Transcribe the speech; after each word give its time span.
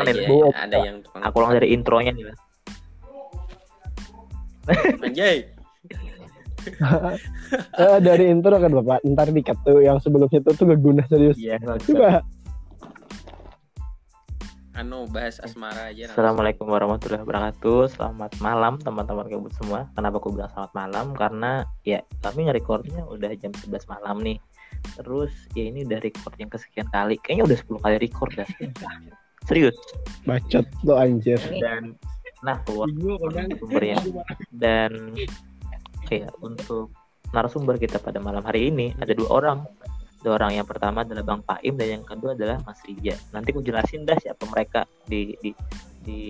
Ada, 0.00 0.12
ya, 0.12 0.28
ada 0.54 0.76
yang 0.82 0.96
tukang 1.04 1.22
Aku 1.22 1.34
ulang 1.38 1.52
dari 1.54 1.68
intronya 1.70 2.12
nih. 2.12 2.24
Mas. 2.26 2.40
anjay. 5.00 5.36
Eh, 7.76 7.98
dari 8.00 8.32
intro 8.32 8.56
kan 8.56 8.72
bapak 8.72 9.04
ntar 9.04 9.28
dikat 9.28 9.52
tuh 9.68 9.84
yang 9.84 10.00
sebelumnya 10.00 10.40
tuh 10.40 10.56
tuh 10.56 10.64
gak 10.64 10.80
guna 10.80 11.04
serius 11.12 11.36
Iya. 11.36 11.60
coba 11.60 12.24
Anu 14.74 15.06
bahas 15.06 15.38
asmara 15.38 15.92
aja. 15.92 16.10
langsung. 16.10 16.18
Assalamualaikum 16.18 16.66
warahmatullahi 16.66 17.22
wabarakatuh. 17.22 17.94
Selamat 17.94 18.32
malam 18.42 18.74
teman-teman 18.82 19.30
kabut 19.30 19.54
semua. 19.54 19.86
Kenapa 19.94 20.18
aku 20.18 20.34
bilang 20.34 20.50
selamat 20.50 20.72
malam? 20.74 21.06
Karena 21.14 21.62
ya 21.86 22.02
kami 22.26 22.50
nge-recordnya 22.50 23.06
udah 23.06 23.30
jam 23.38 23.54
11 23.54 23.86
malam 23.86 24.18
nih. 24.26 24.42
Terus 24.98 25.30
ya 25.54 25.70
ini 25.70 25.86
udah 25.86 26.02
record 26.02 26.34
yang 26.42 26.50
kesekian 26.50 26.90
kali. 26.90 27.22
Kayaknya 27.22 27.44
udah 27.54 27.58
10 27.60 27.84
kali 27.86 27.96
record 28.02 28.32
dah. 28.34 28.48
Serius. 29.44 29.76
bacot 30.24 30.64
lo 30.88 30.96
anjir 30.96 31.36
Dan 31.60 32.00
nah 32.44 32.60
keluar 32.64 32.88
sumbernya. 33.60 33.96
Dan 34.52 35.16
kayak 36.08 36.32
untuk 36.44 36.92
narasumber 37.32 37.80
kita 37.80 37.98
pada 38.00 38.20
malam 38.20 38.44
hari 38.44 38.68
ini 38.72 38.92
ada 39.00 39.12
dua 39.16 39.28
orang. 39.42 39.58
Dua 40.24 40.40
orang 40.40 40.56
yang 40.56 40.64
pertama 40.64 41.04
adalah 41.04 41.20
Bang 41.20 41.44
Paim 41.44 41.76
dan 41.76 42.00
yang 42.00 42.04
kedua 42.04 42.32
adalah 42.32 42.56
Mas 42.64 42.80
Rija. 42.88 43.12
Nanti 43.36 43.52
aku 43.52 43.60
jelasin 43.60 44.08
dah 44.08 44.16
siapa 44.16 44.48
mereka 44.48 44.88
di 45.04 45.36
di 45.44 45.52
di 46.00 46.28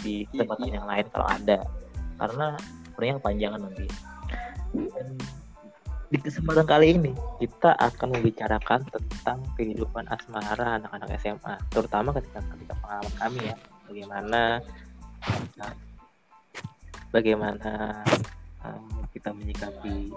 di 0.00 0.14
tempat 0.32 0.56
yang 0.64 0.88
lain 0.88 1.04
kalau 1.12 1.28
ada. 1.28 1.60
Karena 2.16 2.56
sebenarnya 2.92 3.14
kepanjangan 3.20 3.60
nanti. 3.60 3.86
Dan 4.72 5.08
di 6.10 6.18
kesempatan 6.18 6.66
kali 6.66 6.98
ini 6.98 7.14
kita 7.38 7.70
akan 7.78 8.18
membicarakan 8.18 8.82
tentang 8.90 9.38
kehidupan 9.54 10.10
asmara 10.10 10.82
anak-anak 10.82 11.14
SMA, 11.22 11.54
terutama 11.70 12.10
ketika 12.18 12.42
ketika 12.50 12.74
pengalaman 12.82 13.14
kami 13.14 13.40
ya, 13.46 13.56
bagaimana 13.86 14.40
bagaimana 17.14 17.72
um, 18.66 19.06
kita 19.14 19.30
menyikapi 19.30 20.10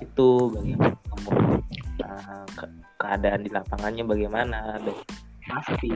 itu, 0.00 0.28
bagaimana 0.48 0.96
kemudian, 1.12 1.60
uh, 2.08 2.48
ke- 2.56 2.80
keadaan 2.96 3.40
di 3.44 3.50
lapangannya 3.52 4.04
bagaimana, 4.08 4.80
dan 4.80 4.96
pasti 5.44 5.92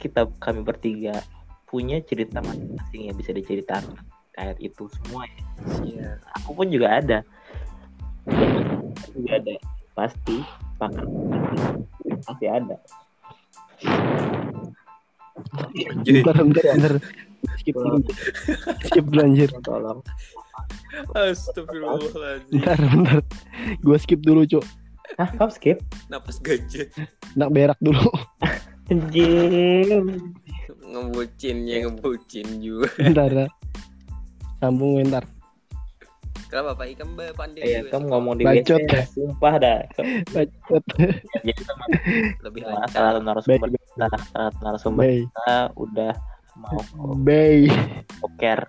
kita 0.00 0.32
kami 0.40 0.64
bertiga 0.64 1.20
punya 1.68 2.00
cerita 2.00 2.40
masing-masing 2.40 3.12
yang 3.12 3.16
bisa 3.20 3.36
diceritakan 3.36 4.00
kayak 4.32 4.56
itu 4.64 4.88
semua 5.00 5.28
ya. 5.28 5.42
Iya. 5.84 6.08
Aku 6.40 6.56
pun 6.56 6.68
juga 6.72 7.00
ada 7.00 7.18
juga 9.16 9.30
ada. 9.40 9.54
Pasti 9.96 10.36
pakar 10.76 11.06
pasti 12.24 12.46
ada. 12.48 12.76
Bentar 16.04 16.36
bentar 16.40 16.64
bentar 16.76 16.94
skip 17.60 17.76
dulu 17.76 17.98
skip 18.88 19.04
dulu 19.08 19.20
anjir. 19.24 19.50
Tolong. 19.64 20.00
Astagfirullahaladzim. 21.12 22.52
bentar 22.60 22.78
bentar. 22.80 23.18
Gue 23.84 23.96
skip 24.00 24.20
dulu 24.24 24.48
cuk. 24.48 24.64
Hah, 25.16 25.30
kamu 25.32 25.52
skip? 25.54 25.78
Napas 26.10 26.42
gajah. 26.42 26.90
nak 27.38 27.54
berak 27.54 27.78
dulu. 27.78 28.10
Anjing. 28.90 30.32
Ngebucinnya 30.86 31.86
ngebucin 31.86 32.46
juga. 32.62 32.90
bentar 32.98 33.30
ya. 33.30 33.46
sambung 34.56 34.98
bentar 34.98 35.24
Kenapa 36.46 36.70
Pak 36.74 36.86
Ikam 36.88 37.08
Mbak 37.12 37.30
pandai 37.34 37.62
Iya, 37.64 37.78
juga 37.82 37.90
kamu 37.92 38.04
ngomong 38.06 38.34
di 38.36 38.44
Bacot 38.44 38.80
ya. 38.80 39.02
sumpah 39.08 39.54
dah. 39.56 39.78
bacot 40.30 40.82
Jadi 41.36 41.52
sama 41.58 41.84
lebih 42.40 42.60
salah 42.62 42.80
lancar. 42.80 43.02
satu 43.02 43.20
narasumber 43.20 43.68
kita, 43.68 44.06
salah 44.06 44.20
satu 44.24 44.58
narasumber 44.60 45.04
kita 45.26 45.54
udah 45.74 46.12
mau 46.56 46.78
bay 47.18 47.66
poker. 48.16 48.60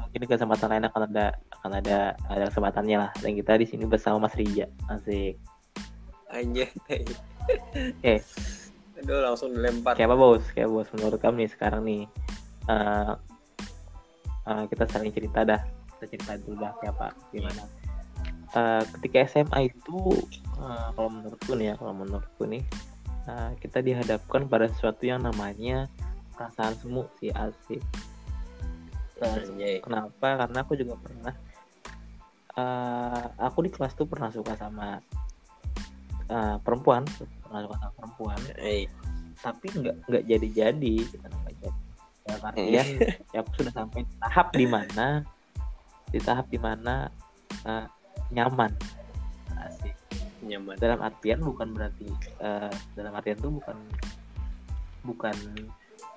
Mungkin 0.00 0.22
kesempatan 0.24 0.68
lain 0.70 0.84
akan 0.86 1.02
ada 1.08 1.26
akan 1.52 1.72
ada 1.76 1.98
ada 2.24 2.42
kesempatannya 2.46 2.96
lah. 2.96 3.10
Dan 3.16 3.34
kita 3.34 3.54
di 3.54 3.66
sini 3.66 3.84
bersama 3.84 4.22
Mas 4.22 4.34
Rija. 4.34 4.70
Asik. 4.86 5.34
Anjay. 6.28 6.70
Eh. 8.02 8.20
Aduh 8.96 9.18
langsung 9.18 9.50
dilempar. 9.50 9.96
Kayak 9.96 10.12
apa 10.12 10.16
bos? 10.16 10.44
Kayak 10.52 10.70
bos 10.70 10.86
menurut 10.92 11.18
kamu 11.18 11.42
nih 11.42 11.50
sekarang 11.50 11.82
nih 11.82 12.02
eh 12.68 13.12
eh, 14.46 14.64
kita 14.68 14.84
saling 14.86 15.10
cerita 15.10 15.42
dah. 15.42 15.58
Kita 16.00 16.16
cerita 16.16 16.32
dulu 16.40 16.56
dah 16.64 16.72
kayak 16.80 16.96
apa 16.96 17.06
gimana. 17.28 17.62
Eh, 18.56 18.82
ketika 18.96 19.16
SMA 19.28 19.68
itu 19.68 19.98
eh, 20.56 20.88
kalau 20.96 21.10
menurutku 21.12 21.52
nih 21.52 21.66
ya, 21.70 21.74
kalau 21.76 21.92
menurutku 21.92 22.42
nih 22.48 22.64
eh, 23.28 23.50
kita 23.60 23.84
dihadapkan 23.84 24.48
pada 24.48 24.72
sesuatu 24.72 25.04
yang 25.04 25.20
namanya 25.20 25.92
perasaan 26.32 26.72
semu 26.80 27.04
sih 27.20 27.28
asik. 27.28 27.84
Anjay. 29.20 29.84
kenapa? 29.84 30.48
Karena 30.48 30.64
aku 30.64 30.72
juga 30.80 30.96
pernah 30.96 31.34
eh, 32.56 33.24
aku 33.36 33.68
di 33.68 33.70
kelas 33.70 33.92
tuh 33.92 34.08
pernah 34.08 34.32
suka 34.32 34.56
sama 34.56 34.96
eh, 36.32 36.56
perempuan, 36.64 37.04
pernah 37.44 37.60
suka 37.68 37.76
sama 37.76 37.92
perempuan 37.92 38.40
Eh, 38.56 38.88
tapi 39.40 39.66
nggak 39.72 39.96
nggak 40.08 40.24
jadi-jadi 40.28 40.94
gitu 41.04 41.16
nggak 41.20 41.56
jadi 41.60 41.80
artian 42.40 42.86
ya 43.34 43.38
aku 43.42 43.50
sudah 43.58 43.72
sampai 43.74 44.04
tahap 44.20 44.52
di 44.54 44.66
mana 44.68 45.24
di 46.10 46.20
tahap 46.22 46.46
di 46.50 46.58
mana 46.58 47.08
eh, 47.66 47.86
nyaman 48.34 48.70
Asik. 49.56 49.96
nyaman. 50.46 50.76
dalam 50.78 51.00
artian 51.02 51.40
bukan 51.42 51.68
berarti 51.74 52.06
eh, 52.42 52.72
dalam 52.94 53.12
artian 53.14 53.38
itu 53.38 53.50
bukan 53.50 53.76
bukan 55.00 55.36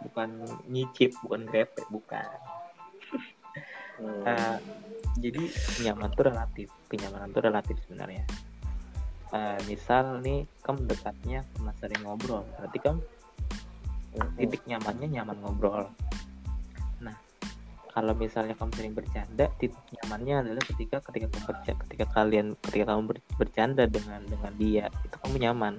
bukan 0.03 0.29
nyicip 0.67 1.15
bukan 1.23 1.47
grepe 1.47 1.81
bukan 1.89 2.27
Hmm. 3.93 4.25
Eh, 4.25 4.57
jadi 5.21 5.53
nyaman 5.85 6.09
tuh 6.17 6.25
relatif 6.25 6.65
kenyamanan 6.89 7.29
tuh 7.29 7.45
relatif 7.45 7.77
sebenarnya 7.85 8.25
Eh, 9.33 9.59
misal 9.65 10.21
nih 10.21 10.45
kamu 10.61 10.85
dekatnya 10.85 11.41
karena 11.57 11.73
sering 11.81 12.05
ngobrol 12.05 12.45
berarti 12.53 12.77
kamu 12.77 13.01
titik 14.37 14.61
nyamannya 14.69 15.09
nyaman 15.09 15.41
ngobrol 15.41 15.89
kalau 17.93 18.13
misalnya 18.17 18.57
kamu 18.57 18.73
sering 18.73 18.93
bercanda 18.97 19.45
titik 19.61 19.77
nyamannya 20.01 20.35
adalah 20.49 20.63
ketika 20.65 20.97
ketika 21.05 21.29
kamu 21.29 21.45
berca- 21.45 21.79
ketika 21.85 22.05
kalian 22.09 22.47
ketika 22.65 22.85
kamu 22.89 23.01
ber- 23.13 23.25
bercanda 23.37 23.85
dengan 23.85 24.25
dengan 24.25 24.51
dia 24.57 24.85
itu 25.05 25.15
kamu 25.21 25.35
nyaman. 25.45 25.75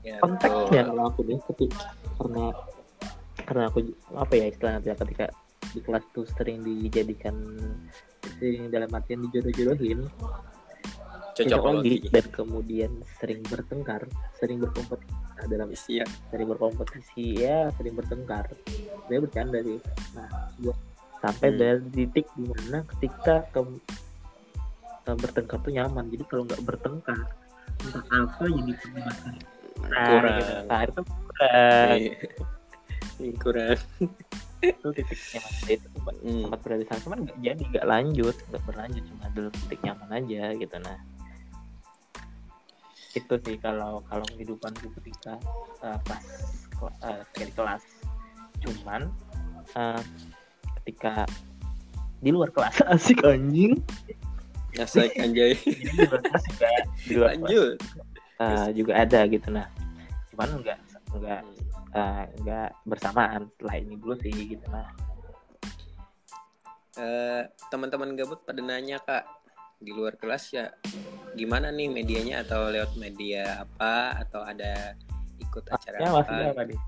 Ya, 0.00 0.16
konteksnya 0.24 0.88
kalau 0.88 1.04
aku 1.12 1.20
nih 1.28 1.38
ketika 1.52 1.92
karena 2.16 2.44
karena 3.44 3.62
aku 3.68 3.78
apa 4.16 4.32
ya 4.32 4.46
istilahnya 4.48 4.96
ketika 4.96 5.26
di 5.76 5.80
kelas 5.84 6.04
tuh 6.16 6.24
sering 6.32 6.64
dijadikan 6.64 7.36
sering 8.40 8.72
dalam 8.72 8.88
artian 8.88 9.20
dijodoh-jodohin 9.28 10.08
cocokologi. 11.46 11.96
dan 12.10 12.26
kemudian 12.30 12.92
sering 13.18 13.40
bertengkar 13.44 14.02
sering 14.36 14.58
berkompetisi 14.58 15.14
nah, 15.36 15.46
dalam 15.46 15.68
Iya. 15.70 16.04
sering 16.28 16.48
berkompetisi 16.48 17.24
ya 17.38 17.58
sering 17.78 17.94
bertengkar 17.94 18.46
saya 19.06 19.18
bercanda 19.22 19.58
sih 19.62 19.78
nah 20.12 20.28
gua 20.58 20.74
sampai 21.18 21.48
Hmm. 21.50 21.58
dari 21.58 21.82
titik 21.92 22.26
di 22.34 22.44
mana 22.46 22.78
ketika 22.94 23.46
kamu 23.50 23.78
kamu 25.02 25.18
bertengkar 25.18 25.58
tuh 25.60 25.72
nyaman 25.72 26.04
jadi 26.08 26.24
kalau 26.26 26.42
nggak 26.44 26.62
bertengkar 26.62 27.18
entah 27.78 28.04
apa 28.06 28.42
jadi 28.44 28.72
perdebatan 28.74 29.34
nah, 29.78 30.06
Kurang. 30.06 30.38
gitu. 30.38 30.54
nah 30.66 30.80
itu 30.82 31.00
kurang 31.06 31.98
Iya. 33.18 33.34
kurang. 33.42 33.78
itu 34.58 34.86
titik 34.90 35.18
nyaman 35.32 35.54
itu 35.70 35.86
sempat 35.88 36.14
Hmm. 36.18 36.42
sempat 36.44 36.60
berada 36.62 36.80
di 36.82 36.86
sana 36.86 37.00
cuman 37.02 37.18
nggak 37.24 37.38
jadi 37.40 37.62
nggak 37.70 37.86
lanjut 37.86 38.36
nggak 38.50 38.62
berlanjut 38.66 39.02
cuma 39.06 39.24
dulu 39.30 39.48
titik 39.54 39.80
nyaman 39.82 40.08
aja 40.12 40.42
gitu 40.54 40.76
nah 40.82 40.98
itu 43.18 43.34
sih 43.42 43.56
kalau 43.58 44.00
kalau 44.06 44.24
kehidupanku 44.34 44.86
ketika 45.00 45.34
uh, 45.82 45.98
pas 46.06 46.22
uh, 47.02 47.22
ketika 47.34 47.44
di 47.44 47.52
kelas. 47.54 47.82
Cuman 48.62 49.02
uh, 49.74 50.02
ketika 50.82 51.26
di 52.22 52.30
luar 52.30 52.50
kelas. 52.54 52.82
Asik 52.94 53.22
anjing. 53.26 53.78
Asik 54.78 55.14
anjay. 55.18 55.58
di 55.94 56.04
luar 56.06 56.20
kelas 56.22 56.44
juga 56.46 56.68
di 57.02 57.14
luar 57.14 57.32
kelas. 57.34 57.78
Uh, 58.38 58.68
juga 58.70 58.92
ada 58.94 59.20
gitu 59.26 59.48
nah. 59.50 59.66
Cuman 60.34 60.48
enggak 60.62 60.78
enggak 61.10 61.42
uh, 61.94 62.24
enggak 62.38 62.70
bersamaan 62.86 63.50
setelah 63.54 63.74
ini 63.82 63.94
dulu 63.98 64.14
sih 64.22 64.30
gitu 64.30 64.66
nah. 64.70 64.86
Eh, 66.98 67.42
teman-teman 67.70 68.10
gabut 68.18 68.42
pada 68.42 68.58
nanya 68.58 68.98
kak. 68.98 69.22
Di 69.78 69.94
luar 69.94 70.18
kelas 70.18 70.50
ya 70.50 70.74
gimana 71.38 71.70
nih 71.70 71.86
medianya 71.86 72.42
atau 72.42 72.66
lewat 72.68 72.98
media 72.98 73.62
apa 73.62 74.18
atau 74.18 74.42
ada 74.42 74.98
ikut 75.38 75.64
acara 75.70 75.96
ya 75.96 76.10
apa 76.10 76.14
maksudnya 76.18 76.46
apa 76.50 76.62
nih 76.66 76.78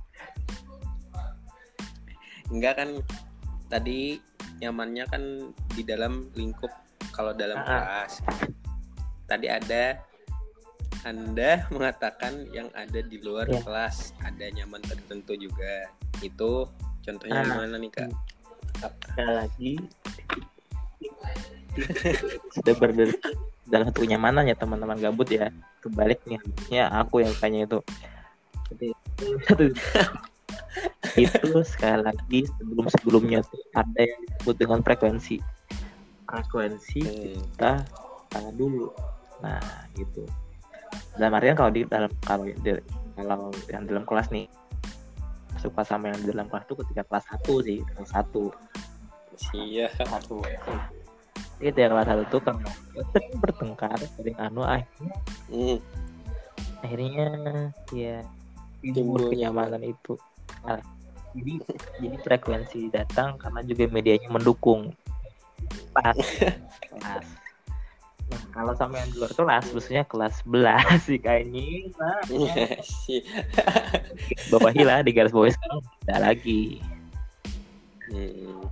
enggak 2.50 2.74
kan 2.74 2.90
tadi 3.70 4.18
nyamannya 4.58 5.04
kan 5.06 5.22
di 5.72 5.82
dalam 5.86 6.26
lingkup 6.34 6.70
kalau 7.14 7.30
dalam 7.30 7.56
Ah. 7.56 7.64
kelas 7.64 8.12
tadi 9.24 9.46
ada 9.46 10.02
Anda 11.00 11.64
mengatakan 11.74 12.50
yang 12.52 12.68
ada 12.76 13.00
di 13.00 13.22
luar 13.22 13.48
Ya. 13.48 13.62
kelas 13.64 14.12
ada 14.20 14.44
nyaman 14.52 14.84
tertentu 14.84 15.32
juga. 15.32 15.88
Itu 16.20 16.68
contohnya 17.00 17.40
Ah. 17.40 17.46
gimana 17.48 17.80
nih 17.80 17.88
kak? 17.88 18.10
sekali 18.80 19.32
lagi 19.32 19.72
sudah 22.56 22.74
berada 22.76 23.04
dalam 23.70 23.86
satu 23.86 24.02
kenyamanan 24.02 24.44
ya 24.50 24.58
teman-teman 24.58 24.98
gabut 24.98 25.30
ya. 25.30 25.48
Kebaliknya 25.80 26.36
harusnya 26.42 26.82
aku 26.90 27.22
yang 27.22 27.32
tanya 27.38 27.64
itu. 27.64 27.78
Jadi, 28.70 28.88
satu- 29.46 29.74
itu 31.24 31.50
sekali 31.66 32.02
lagi 32.06 32.40
sebelum 32.58 32.86
sebelumnya 32.90 33.38
tuh 33.46 33.62
ada 33.74 34.02
yang 34.02 34.20
disebut 34.28 34.56
dengan 34.58 34.78
frekuensi. 34.82 35.36
Frekuensi 36.26 37.02
Hmm. 37.02 37.34
kita 37.54 37.72
tanya 38.30 38.52
dulu. 38.54 38.90
Nah 39.42 39.58
gitu. 39.94 40.26
Dalam 41.18 41.34
artian 41.34 41.58
kalau 41.58 41.70
di 41.74 41.82
dalam 41.86 42.10
kalau 42.22 42.44
di- 42.46 42.84
kalau 43.18 43.50
yang 43.70 43.84
dalam 43.86 44.04
kelas 44.06 44.30
nih 44.30 44.46
suka 45.58 45.82
sama 45.84 46.08
yang 46.08 46.18
di 46.22 46.30
dalam 46.30 46.46
kelas 46.48 46.64
itu 46.64 46.74
ketika 46.86 47.02
kelas 47.04 47.24
1 47.36 47.54
sih 47.66 47.78
kelas 47.84 48.10
1 48.14 48.48
Iya. 49.56 49.88
satu 49.96 50.40
itu 51.60 51.76
ya 51.76 51.88
kelas 51.92 52.08
satu 52.08 52.24
tuh 52.32 52.40
karena 52.40 52.70
sering 53.12 53.32
bertengkar 53.36 53.98
sering 54.16 54.36
anu 54.40 54.64
akhirnya 54.64 55.14
Hmm. 55.50 55.78
akhirnya 56.80 57.28
ya 57.92 58.24
Timbul 58.80 59.28
kenyamanan 59.28 59.84
itu. 59.84 60.16
Nah, 60.64 60.80
jadi 61.36 61.52
jadi 62.00 62.16
frekuensi 62.24 62.88
datang 62.88 63.36
karena 63.36 63.60
juga 63.60 63.84
medianya 63.92 64.28
mendukung. 64.32 64.96
Pas. 65.92 66.16
Kelas. 66.16 67.26
Nah 68.30 68.42
kalau 68.54 68.72
sama 68.78 69.02
yang 69.02 69.10
di 69.10 69.18
luar 69.18 69.34
kelas 69.34 69.64
maksudnya 69.74 70.04
kelas 70.06 70.40
11 70.46 71.02
sih 71.02 71.18
kayaknya 71.18 71.90
nah, 71.98 72.22
Iya 72.30 72.78
sih. 72.80 73.20
bawahi 74.54 74.82
lah 74.86 75.02
di 75.02 75.10
garis 75.10 75.34
bawah 75.34 75.50
sekarang 75.50 75.82
tidak 76.06 76.20
lagi. 76.24 76.62
Hmm. 78.08 78.64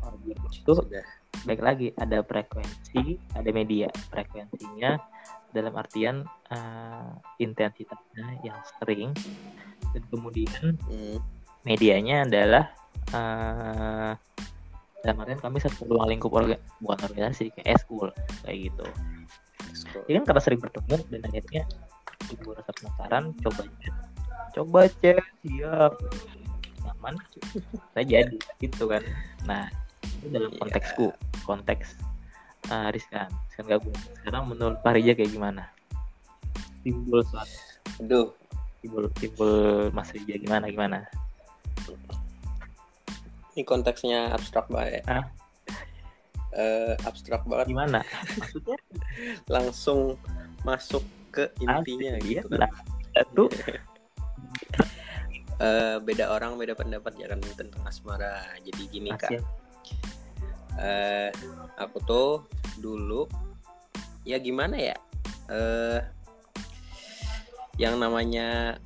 itu 0.48 0.72
Sudah. 0.72 1.17
Baik 1.44 1.62
lagi 1.62 1.88
ada 1.98 2.22
frekuensi 2.24 3.18
ada 3.34 3.50
media. 3.54 3.86
Frekuensinya 4.10 4.98
dalam 5.52 5.74
artian 5.76 6.26
eh, 6.50 7.12
intensitasnya 7.42 8.42
yang 8.42 8.58
sering. 8.78 9.12
Dan 9.94 10.02
kemudian 10.12 10.76
Hmm. 10.88 11.18
medianya 11.64 12.24
adalah 12.24 12.64
eh 13.12 14.12
dalam 14.98 15.16
artian 15.22 15.40
kami 15.40 15.62
satu 15.62 15.86
ruang 15.86 16.10
lingkup 16.10 16.34
orga, 16.34 16.58
bukan 16.82 16.98
organisasi 17.06 17.54
kayak 17.54 17.78
school 17.80 18.10
kayak 18.42 18.72
gitu. 18.72 18.86
Ya 20.10 20.20
kan 20.20 20.24
karena 20.26 20.42
sering 20.42 20.60
bertemu 20.60 20.96
dan 21.08 21.20
akhirnya 21.22 21.62
ibu 22.28 22.52
rasa 22.52 22.70
penasaran 22.74 23.24
coba 23.40 23.62
chat 23.78 23.94
coba 24.52 24.80
chat 25.00 25.24
siap. 25.46 25.92
Nyaman 26.84 27.14
saya 27.94 28.04
jadi 28.04 28.38
gitu 28.58 28.90
kan. 28.90 29.04
Nah 29.46 29.70
itu 30.18 30.26
dalam 30.28 30.50
Iya. 30.50 30.58
konteksku 30.58 31.06
konteks 31.42 31.94
uh, 32.68 32.90
riskan 32.90 33.30
riskan 33.48 33.66
gabung 33.68 33.94
sekarang 34.18 34.44
menurut 34.46 34.78
Pak 34.82 34.92
Rija 34.94 35.14
kayak 35.14 35.30
gimana 35.30 35.70
timbul 36.82 37.22
suatu 37.22 37.54
Aduh. 37.98 38.26
timbul 38.78 39.06
timbul 39.16 39.52
Mas 39.90 40.10
Rija 40.10 40.34
gimana 40.36 40.66
gimana 40.68 40.98
Ini 43.50 43.66
konteksnya 43.66 44.30
abstrak 44.30 44.70
banget. 44.70 45.02
ya. 45.02 45.18
Hah? 45.18 45.24
Eh, 46.54 46.94
abstrak 47.02 47.42
banget. 47.42 47.66
gimana 47.66 48.06
maksudnya 48.38 48.78
Langsung 49.54 50.14
masuk 50.62 51.02
ke 51.28 51.50
intinya 51.58 52.14
Asik, 52.18 52.38
gitu 52.38 52.54
kan. 52.54 52.70
satu 53.12 53.44
Eh, 55.58 55.98
beda 55.98 56.30
orang 56.30 56.54
beda 56.54 56.78
pendapat 56.78 57.18
ya 57.18 57.26
kan 57.26 57.42
tentang 57.42 57.82
asmara. 57.82 58.46
Jadi 58.62 58.82
gini 58.86 59.10
kak. 59.10 59.42
Eh 60.78 61.30
aku 61.78 61.98
tuh 62.06 62.30
dulu 62.78 63.26
ya 64.22 64.38
gimana 64.38 64.76
ya 64.78 64.96
eh 65.50 66.00
yang 67.78 67.98
namanya 67.98 68.78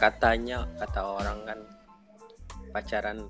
katanya 0.00 0.64
kata 0.80 1.00
orang 1.04 1.38
kan 1.44 1.60
pacaran 2.72 3.28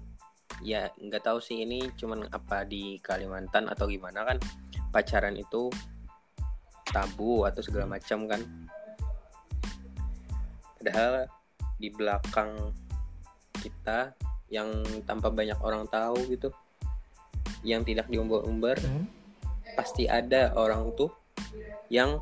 ya 0.62 0.86
nggak 0.98 1.26
tahu 1.26 1.42
sih 1.42 1.66
ini 1.66 1.90
cuman 1.98 2.30
apa 2.30 2.62
di 2.62 2.98
Kalimantan 3.02 3.66
atau 3.66 3.90
gimana 3.90 4.22
kan 4.22 4.38
pacaran 4.94 5.34
itu 5.34 5.70
tabu 6.90 7.46
atau 7.46 7.62
segala 7.62 7.86
macam 7.86 8.26
kan. 8.26 8.42
Padahal 10.76 11.30
di 11.78 11.88
belakang 11.88 12.74
kita 13.62 14.12
yang 14.50 14.82
tanpa 15.06 15.30
banyak 15.30 15.56
orang 15.62 15.86
tahu 15.86 16.18
gitu 16.28 16.50
yang 17.62 17.86
tidak 17.86 18.10
diumbar-umbar 18.10 18.76
Hmm. 18.82 19.06
pasti 19.78 20.10
ada 20.10 20.52
orang 20.58 20.90
tuh 20.98 21.08
yang 21.88 22.20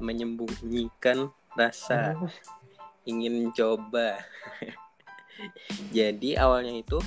menyembunyikan 0.00 1.32
rasa 1.56 2.16
ingin 3.04 3.52
coba. 3.52 4.20
Jadi 5.96 6.36
awalnya 6.36 6.76
itu 6.76 7.00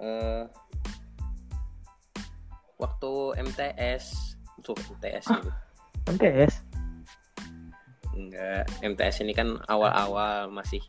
eh 0.00 0.44
waktu 2.80 3.12
MTS 3.40 4.36
tuh 4.64 4.76
MTS 4.96 5.24
gitu. 5.28 5.50
MTS 6.10 6.52
enggak 8.14 8.64
MTS 8.82 9.16
ini 9.24 9.32
kan 9.32 9.56
awal-awal 9.68 10.50
masih 10.50 10.80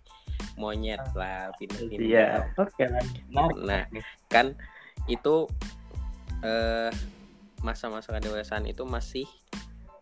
monyet 0.56 1.02
lah 1.16 1.52
iya 1.52 1.56
pindah-pindah 1.60 2.40
oke 2.56 2.84
Menarik. 3.32 3.64
Nah, 3.64 3.84
kan 4.32 4.56
itu 5.12 5.46
eh 6.44 6.92
masa-masa 7.64 8.14
kedewasaan 8.16 8.70
itu 8.70 8.86
masih 8.86 9.28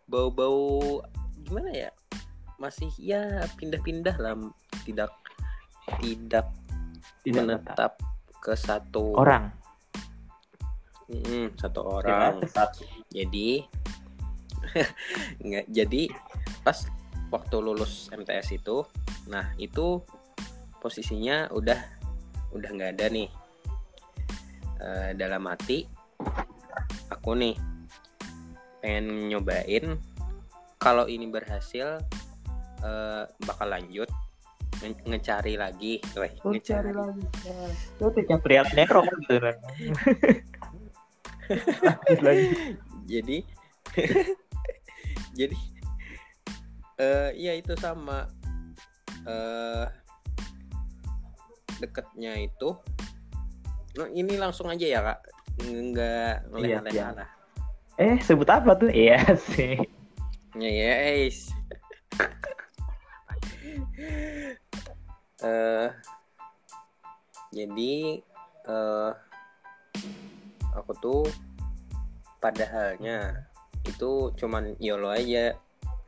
bau-bau 0.06 1.02
gimana 1.44 1.72
ya? 1.72 1.90
Masih 2.62 2.92
ya 3.02 3.48
pindah-pindah 3.58 4.16
lah, 4.20 4.36
tidak 4.86 5.12
tidak 6.00 6.48
tidak 7.24 7.44
tetap. 7.44 7.58
menetap 7.60 7.94
ke 8.44 8.54
satu 8.54 9.16
orang 9.18 9.64
Mm, 11.12 11.60
satu 11.60 11.82
orang. 11.84 12.40
satu. 12.48 12.88
Jadi 13.12 13.62
nggak 15.46 15.66
jadi 15.68 16.04
pas 16.64 16.88
waktu 17.28 17.56
lulus 17.60 18.08
MTS 18.14 18.56
itu, 18.56 18.88
nah 19.28 19.52
itu 19.60 20.00
posisinya 20.84 21.48
udah 21.56 21.80
udah 22.52 22.70
nggak 22.70 23.00
ada 23.00 23.08
nih. 23.08 23.30
Eh, 24.84 25.10
dalam 25.16 25.48
hati 25.48 25.88
aku 27.08 27.32
nih 27.40 27.56
pengen 28.84 29.32
nyobain. 29.32 29.96
Kalau 30.76 31.08
ini 31.08 31.32
berhasil 31.32 32.04
eh, 32.84 33.24
bakal 33.48 33.72
lanjut 33.72 34.12
nge- 34.84 35.08
ngecari 35.08 35.56
lagi, 35.56 36.04
Weh, 36.20 36.36
ngecari 36.44 36.92
lagi. 36.92 37.24
itu 37.96 38.06
tiga 38.20 38.36
pria 38.44 38.68
nekro 38.76 39.00
kan 39.08 39.16
gitu 39.24 39.40
kan 39.40 39.56
jadi 43.08 43.38
jadi 45.40 45.58
eh 47.00 47.30
iya 47.36 47.54
itu 47.58 47.74
sama. 47.80 48.28
Eh 49.24 49.86
deketnya 51.84 52.40
itu 52.40 52.72
no, 54.00 54.08
ini 54.10 54.40
langsung 54.40 54.72
aja 54.72 54.88
ya 54.88 55.00
kak. 55.04 55.20
Nggak 55.62 56.50
Iya, 56.64 56.80
iya. 56.90 57.12
lah 57.14 57.30
eh 58.02 58.18
sebut 58.24 58.50
apa 58.50 58.74
tuh? 58.74 58.90
Iya 59.06 59.22
sih. 59.38 59.78
Ya 60.58 60.70
yes 60.70 61.50
eh 65.44 65.90
jadi 67.54 67.94
eh 68.70 69.12
aku 70.74 70.92
tuh 70.98 71.22
padahalnya 72.42 73.46
itu 73.86 74.34
cuman 74.40 74.74
YOLO 74.80 75.12
aja 75.12 75.54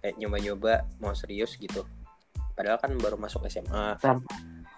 kayak 0.01 0.15
nyoba-nyoba 0.17 0.85
mau 1.01 1.13
serius 1.13 1.57
gitu. 1.59 1.85
Padahal 2.55 2.79
kan 2.79 2.95
baru 2.97 3.19
masuk 3.19 3.45
SMA 3.45 3.99
Sam- 3.99 4.25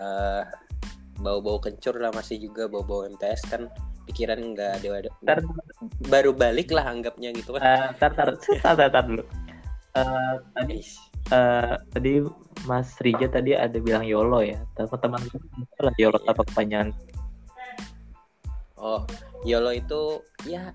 eh 0.02 0.44
bau-bau 1.18 1.58
kencur 1.58 1.98
lah 1.98 2.14
masih 2.14 2.38
juga 2.38 2.70
bau-bau 2.70 3.06
MTS 3.10 3.42
kan 3.50 3.66
pikiran 4.06 4.40
nggak 4.54 4.86
dewa 4.86 5.02
Ntar, 5.26 5.44
baru 6.08 6.32
balik 6.32 6.72
lah 6.72 6.88
anggapnya 6.88 7.34
gitu 7.34 7.58
kan 7.58 7.62
eh, 7.66 7.86
ntar, 7.98 8.12
ntar, 8.14 8.28
ntar, 8.38 8.74
ntar, 8.78 8.88
ntar 8.94 9.04
dulu. 9.06 9.24
Eh, 9.98 10.34
tadi, 10.54 10.78
eh, 11.34 11.74
tadi 11.90 12.12
Mas 12.70 12.94
Rija 13.02 13.26
tadi 13.34 13.58
ada 13.58 13.74
bilang 13.82 14.06
YOLO 14.06 14.46
ya. 14.46 14.62
Teman-teman 14.78 15.22
lah 15.82 15.94
YOLO 15.98 16.22
Iya. 16.22 16.30
apa 16.32 16.42
kepanjangan? 16.46 16.90
Oh, 18.78 19.02
YOLO 19.42 19.74
itu 19.74 20.22
ya 20.46 20.70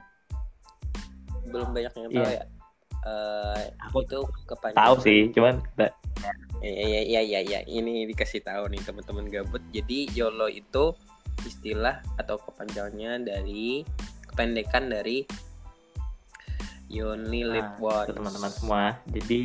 belum 1.47 1.71
banyak 1.71 1.93
yang 1.95 2.09
tahu 2.11 2.19
Iya. 2.19 2.43
ya. 2.43 2.45
eh 3.03 3.63
Aku 3.91 3.99
itu 4.07 4.19
kepanjangan 4.47 4.79
tahu 4.79 4.95
sih 5.03 5.21
cuman 5.35 5.59
Iya 6.63 7.01
iya 7.03 7.21
iya 7.21 7.41
iya 7.43 7.61
ini 7.67 8.07
dikasih 8.07 8.41
tahu 8.41 8.71
nih 8.71 8.79
teman-teman 8.87 9.27
gabut. 9.27 9.63
Jadi 9.75 10.07
YOLO 10.15 10.47
itu 10.47 10.95
istilah 11.43 11.99
atau 12.15 12.39
kepanjangannya 12.39 13.27
dari 13.27 13.83
kependekan 14.31 14.89
dari 14.89 15.27
You 16.87 17.11
Only 17.11 17.43
Live 17.43 17.73
Nah, 17.81 18.05
Once. 18.05 18.13
teman-teman 18.13 18.51
semua 18.53 18.83
jadi 19.11 19.41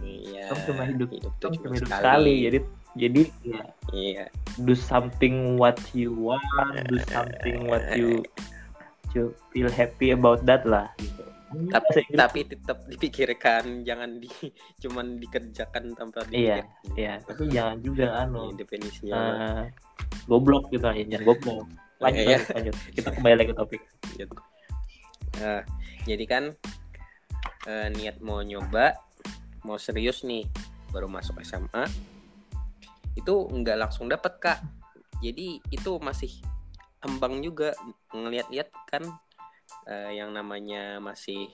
Iya. 0.00 0.48
kamu 0.48 0.60
cuma 0.64 0.82
hidup 0.86 1.08
hidup 1.12 1.32
tuh 1.38 1.50
cuma 1.52 1.74
hidup 1.74 1.86
sekali. 1.86 1.98
sekali 1.98 2.34
jadi 2.40 2.58
jadi 2.96 3.22
ya, 3.44 3.64
Iya. 3.92 4.24
do 4.62 4.72
something 4.72 5.58
what 5.60 5.76
you 5.92 6.14
want 6.14 6.42
do 6.88 6.96
something 7.10 7.66
what 7.68 7.82
you 7.94 8.22
you 9.12 9.30
feel 9.52 9.68
happy 9.68 10.10
about 10.10 10.40
that 10.46 10.64
lah 10.64 10.88
gitu 10.96 11.20
Tapi 11.46 11.70
Bahasa 11.70 11.98
Inggris- 12.00 12.18
tapi 12.18 12.40
tetap 12.44 12.78
dipikirkan 12.84 13.64
jangan 13.82 14.10
di 14.16 14.26
cuman 14.82 15.06
dikerjakan 15.16 15.94
tanpa 15.94 16.26
Iya, 16.26 16.60
dipikir. 16.60 16.64
iya 16.94 17.12
tapi 17.22 17.42
jangan 17.48 17.76
juga 17.78 18.06
anu 18.18 18.50
definisinya. 18.52 19.14
eh, 19.14 19.64
goblok 20.26 20.68
gitu 20.68 20.82
aja 20.82 21.02
jangan 21.02 21.22
goblok 21.24 21.66
lanjut, 22.02 22.18
Iya. 22.20 22.36
lanjut 22.36 22.50
lanjut 22.52 22.76
kita 22.92 23.08
kembali 23.10 23.34
lagi 23.36 23.48
ke 23.48 23.56
topik 23.56 23.82
gitu. 24.12 24.34
Nah, 25.36 25.62
jadi 26.02 26.24
kan 26.24 26.44
eh, 27.64 27.88
niat 27.90 28.18
mau 28.18 28.40
nyoba, 28.40 28.94
mau 29.62 29.76
serius 29.76 30.22
nih, 30.22 30.46
baru 30.88 31.06
masuk 31.06 31.38
SMA, 31.40 31.84
itu 33.14 33.32
nggak 33.32 33.78
langsung 33.78 34.06
dapet 34.06 34.38
kak. 34.38 34.58
Jadi 35.18 35.58
itu 35.66 35.92
masih 35.98 36.30
ambang 37.00 37.38
juga 37.38 37.72
ngeliat-liat 38.10 38.68
kan 38.86 39.02
eh, 39.86 40.18
yang 40.18 40.34
namanya 40.34 40.98
masih 40.98 41.48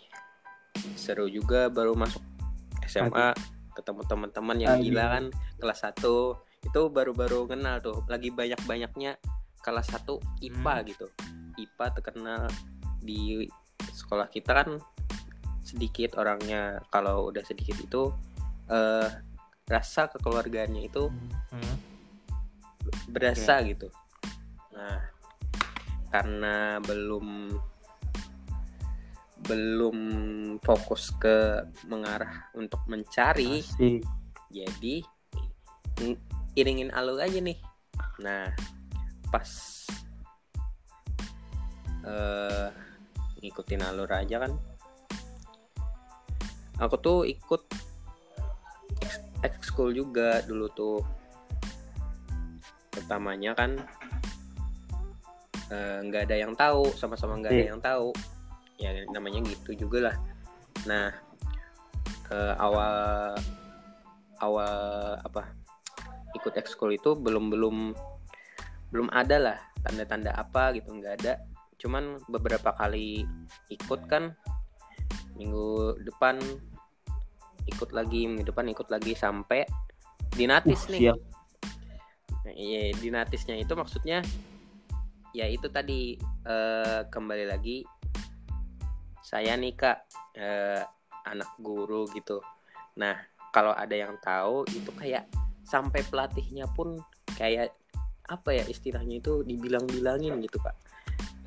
seru 0.97 1.29
juga 1.29 1.69
baru 1.69 1.93
masuk 1.93 2.23
SMA 2.89 3.37
ketemu 3.73 4.03
teman-teman 4.05 4.57
yang 4.61 4.77
Aduh. 4.77 4.85
gila 4.85 5.05
kan 5.09 5.25
kelas 5.61 5.81
1 5.85 6.03
itu 6.63 6.81
baru-baru 6.93 7.49
kenal 7.49 7.81
tuh 7.81 8.05
lagi 8.09 8.29
banyak-banyaknya 8.29 9.17
kelas 9.65 9.89
1 9.95 10.21
IPA 10.45 10.75
Hmm. 10.77 10.87
gitu 10.89 11.07
IPA 11.57 11.87
terkenal 11.97 12.43
di 13.03 13.49
sekolah 13.93 14.29
kita 14.29 14.53
kan 14.53 14.69
sedikit 15.63 16.19
orangnya 16.19 16.83
kalau 16.91 17.31
udah 17.31 17.43
sedikit 17.47 17.79
itu 17.81 18.13
eh 18.69 19.09
rasa 19.69 20.11
kekeluargaannya 20.11 20.83
itu 20.85 21.09
Hmm. 21.09 21.77
berasa 23.09 23.63
gitu. 23.63 23.89
Nah, 24.75 25.01
karena 26.11 26.83
belum 26.83 27.57
belum 29.43 29.99
fokus 30.63 31.11
ke 31.19 31.67
mengarah 31.91 32.51
untuk 32.55 32.79
mencari, 32.87 33.59
Asik. 33.59 34.07
jadi 34.51 35.03
ng- 36.03 36.21
iringin 36.55 36.95
alur 36.95 37.19
aja 37.19 37.39
nih. 37.43 37.59
Nah, 38.23 38.47
pas 39.33 39.51
eh 42.03 42.71
ngikutin 43.43 43.83
alur 43.83 44.11
aja 44.11 44.47
kan. 44.47 44.53
Aku 46.83 46.99
tuh 46.99 47.27
ikut 47.27 47.63
eks- 49.03 49.23
ekskul 49.43 49.95
juga 49.95 50.43
dulu 50.47 50.67
tuh. 50.71 50.99
Pertamanya 52.93 53.55
kan 53.59 53.79
eh, 55.73 55.99
nggak 56.05 56.31
ada 56.31 56.37
yang 56.37 56.53
tahu, 56.55 56.91
sama-sama 56.95 57.39
nggak 57.41 57.53
ada 57.55 57.69
yang 57.75 57.83
tahu. 57.83 58.11
Ya 58.83 58.91
namanya 59.15 59.47
gitu 59.47 59.87
juga 59.87 60.11
lah. 60.11 60.17
Nah, 60.91 61.15
eh, 62.35 62.55
awal 62.59 62.95
awal 64.43 64.75
apa 65.23 65.55
ikut 66.35 66.59
ekskul 66.59 66.91
itu 66.99 67.15
belum 67.15 67.55
belum 67.55 67.95
belum 68.91 69.09
ada 69.15 69.39
lah 69.39 69.59
tanda-tanda 69.87 70.35
apa 70.35 70.75
gitu 70.75 70.91
nggak 70.91 71.15
ada. 71.23 71.39
Cuman 71.79 72.19
beberapa 72.27 72.75
kali 72.75 73.23
ikut 73.71 74.11
kan 74.11 74.35
minggu 75.39 76.03
depan 76.03 76.43
ikut 77.71 77.95
lagi 77.95 78.27
minggu 78.27 78.51
depan 78.51 78.67
ikut 78.75 78.91
lagi 78.91 79.15
sampai 79.15 79.63
dinatis 80.35 80.91
Uh, 80.91 80.91
nih. 80.91 81.01
siap. 81.07 81.19
Nah, 82.43 82.55
iya 82.59 82.91
dinatisnya 82.99 83.55
itu 83.55 83.79
maksudnya 83.79 84.19
ya 85.31 85.47
itu 85.47 85.71
tadi 85.71 86.19
eh, 86.43 87.01
kembali 87.07 87.47
lagi 87.47 87.87
saya 89.33 89.57
nih 89.57 89.73
kak 89.73 89.99
eh, 90.37 90.85
anak 91.25 91.49
guru 91.57 92.05
gitu 92.13 92.45
nah 92.93 93.17
kalau 93.49 93.73
ada 93.73 93.97
yang 93.97 94.21
tahu 94.21 94.69
itu 94.69 94.93
kayak 94.93 95.25
sampai 95.65 96.05
pelatihnya 96.05 96.69
pun 96.69 97.01
kayak 97.33 97.73
apa 98.25 98.53
ya 98.53 98.65
istilahnya 98.67 99.19
itu 99.19 99.41
dibilang-bilangin 99.43 100.37
gitu 100.41 100.61
pak 100.61 100.77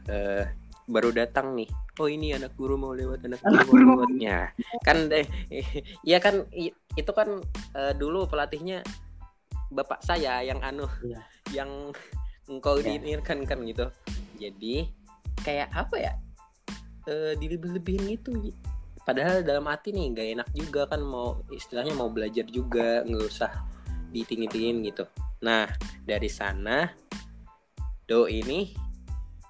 Eh, 0.05 0.45
baru 0.85 1.09
datang 1.09 1.57
nih 1.57 1.65
oh 1.97 2.05
ini 2.05 2.37
anak 2.37 2.53
guru 2.53 2.77
mau 2.77 2.93
lewat 2.93 3.25
anak 3.25 3.41
guru 3.41 3.81
mau 3.81 4.05
lewat 4.05 4.13
ya 4.21 4.53
kan 4.85 5.09
deh 5.09 5.25
ya 6.05 6.21
kan 6.21 6.45
itu 6.93 7.09
kan 7.09 7.41
eh, 7.73 7.93
dulu 7.97 8.29
pelatihnya 8.29 8.85
bapak 9.73 10.05
saya 10.05 10.45
yang 10.45 10.61
anu 10.61 10.85
Iya. 11.01 11.21
yang 11.57 11.89
engkau 12.53 12.77
Ya. 12.77 12.93
diinginkan 12.93 13.49
kan 13.49 13.65
gitu 13.65 13.89
jadi 14.37 14.93
kayak 15.41 15.73
apa 15.73 15.95
ya 15.97 16.13
eh 17.05 17.33
dilebih-lebihin 17.37 18.03
gitu. 18.17 18.53
Padahal 19.05 19.45
dalam 19.45 19.69
hati 19.69 19.93
nih 19.93 20.05
nggak 20.17 20.27
enak 20.39 20.49
juga 20.57 20.89
kan 20.89 21.01
mau 21.05 21.45
istilahnya 21.53 21.93
mau 21.93 22.09
belajar 22.09 22.45
juga 22.49 23.05
nggak 23.05 23.25
usah 23.29 23.51
ditinggi-tinggiin 24.09 24.81
gitu. 24.89 25.05
Nah 25.45 25.69
dari 26.01 26.25
sana 26.25 26.89
do 28.09 28.25
ini 28.25 28.73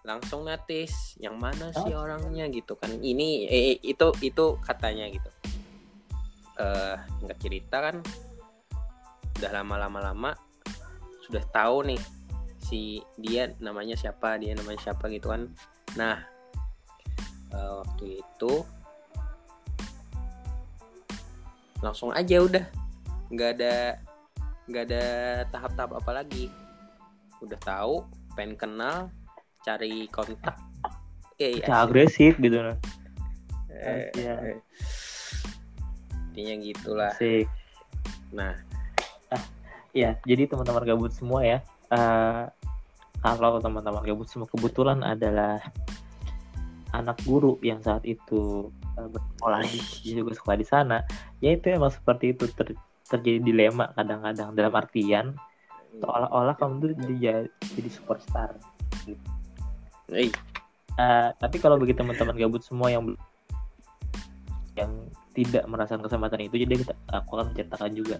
langsung 0.03 0.45
natis 0.45 1.17
yang 1.17 1.39
mana 1.39 1.71
sih 1.71 1.95
orangnya 1.95 2.51
gitu 2.51 2.75
kan. 2.75 2.91
Ini 2.91 3.47
eh, 3.47 3.63
eh, 3.71 3.77
itu 3.79 4.11
itu 4.19 4.45
katanya 4.59 5.07
gitu. 5.07 5.29
Eh 6.59 6.95
nggak 7.23 7.39
cerita 7.39 7.77
kan? 7.79 7.95
Udah 9.39 9.51
lama-lama 9.55 9.99
lama 10.03 10.31
sudah 11.23 11.41
tahu 11.49 11.89
nih 11.89 12.01
si 12.59 12.99
dia 13.15 13.55
namanya 13.63 13.95
siapa 13.95 14.35
dia 14.35 14.51
namanya 14.51 14.91
siapa 14.91 15.07
gitu 15.07 15.31
kan. 15.31 15.47
Nah 15.95 16.34
eh, 17.55 17.73
waktu 17.81 18.05
itu 18.19 18.53
langsung 21.79 22.11
aja 22.11 22.43
udah. 22.43 22.65
Nggak 23.31 23.49
ada 23.59 23.73
nggak 24.65 24.83
ada 24.91 25.03
tahap-tahap 25.49 25.91
apa 26.03 26.11
lagi. 26.11 26.51
Udah 27.39 27.59
tahu 27.63 28.03
pengen 28.35 28.59
kenal 28.59 29.09
cari 29.63 30.11
kontak. 30.11 30.59
Eh 31.35 31.59
Bisa 31.59 31.83
agresif 31.83 32.39
gitu 32.39 32.63
nah 32.63 32.77
eh, 33.75 34.07
eh. 34.15 34.59
intinya 36.31 36.55
gitulah. 36.63 37.13
Asik. 37.15 37.47
nah. 38.31 38.55
Ya, 39.95 40.19
jadi 40.27 40.51
teman-teman 40.51 40.83
gabut 40.83 41.15
semua 41.15 41.39
ya. 41.47 41.63
eh, 41.95 42.43
kalau 43.23 43.63
teman-teman 43.63 44.03
gabut 44.03 44.27
semua 44.27 44.43
kebetulan 44.51 44.99
adalah 44.99 45.63
anak 47.01 47.17
guru 47.27 47.59
yang 47.65 47.83
saat 47.83 48.03
itu 48.07 48.71
eh, 48.95 49.07
bersekolah 49.09 49.59
di 49.65 49.79
juga 50.15 50.33
sekolah 50.35 50.57
di 50.57 50.67
sana, 50.67 50.97
ya 51.43 51.51
itu 51.55 51.71
emang 51.71 51.91
seperti 51.91 52.31
itu 52.31 52.47
ter- 52.55 52.79
terjadi 53.05 53.39
dilema 53.43 53.91
kadang-kadang 53.93 54.55
dalam 54.57 54.73
artian 54.73 55.25
seolah-olah 55.95 56.55
kamu 56.59 56.73
tuh 56.81 56.89
jadi 56.99 57.47
jadi 57.75 57.89
superstar. 57.91 58.57
eh, 60.11 60.31
Eh, 60.95 61.29
tapi 61.35 61.59
kalau 61.59 61.75
bagi 61.75 61.91
teman-teman 61.91 62.35
gabut 62.39 62.63
semua 62.63 62.87
yang 62.87 63.03
yang 64.79 64.91
tidak 65.35 65.67
merasakan 65.67 66.07
kesempatan 66.07 66.47
itu, 66.47 66.55
jadi 66.63 66.73
kita, 66.79 66.93
aku 67.11 67.35
akan 67.35 67.51
menceritakan 67.51 67.91
juga 67.91 68.17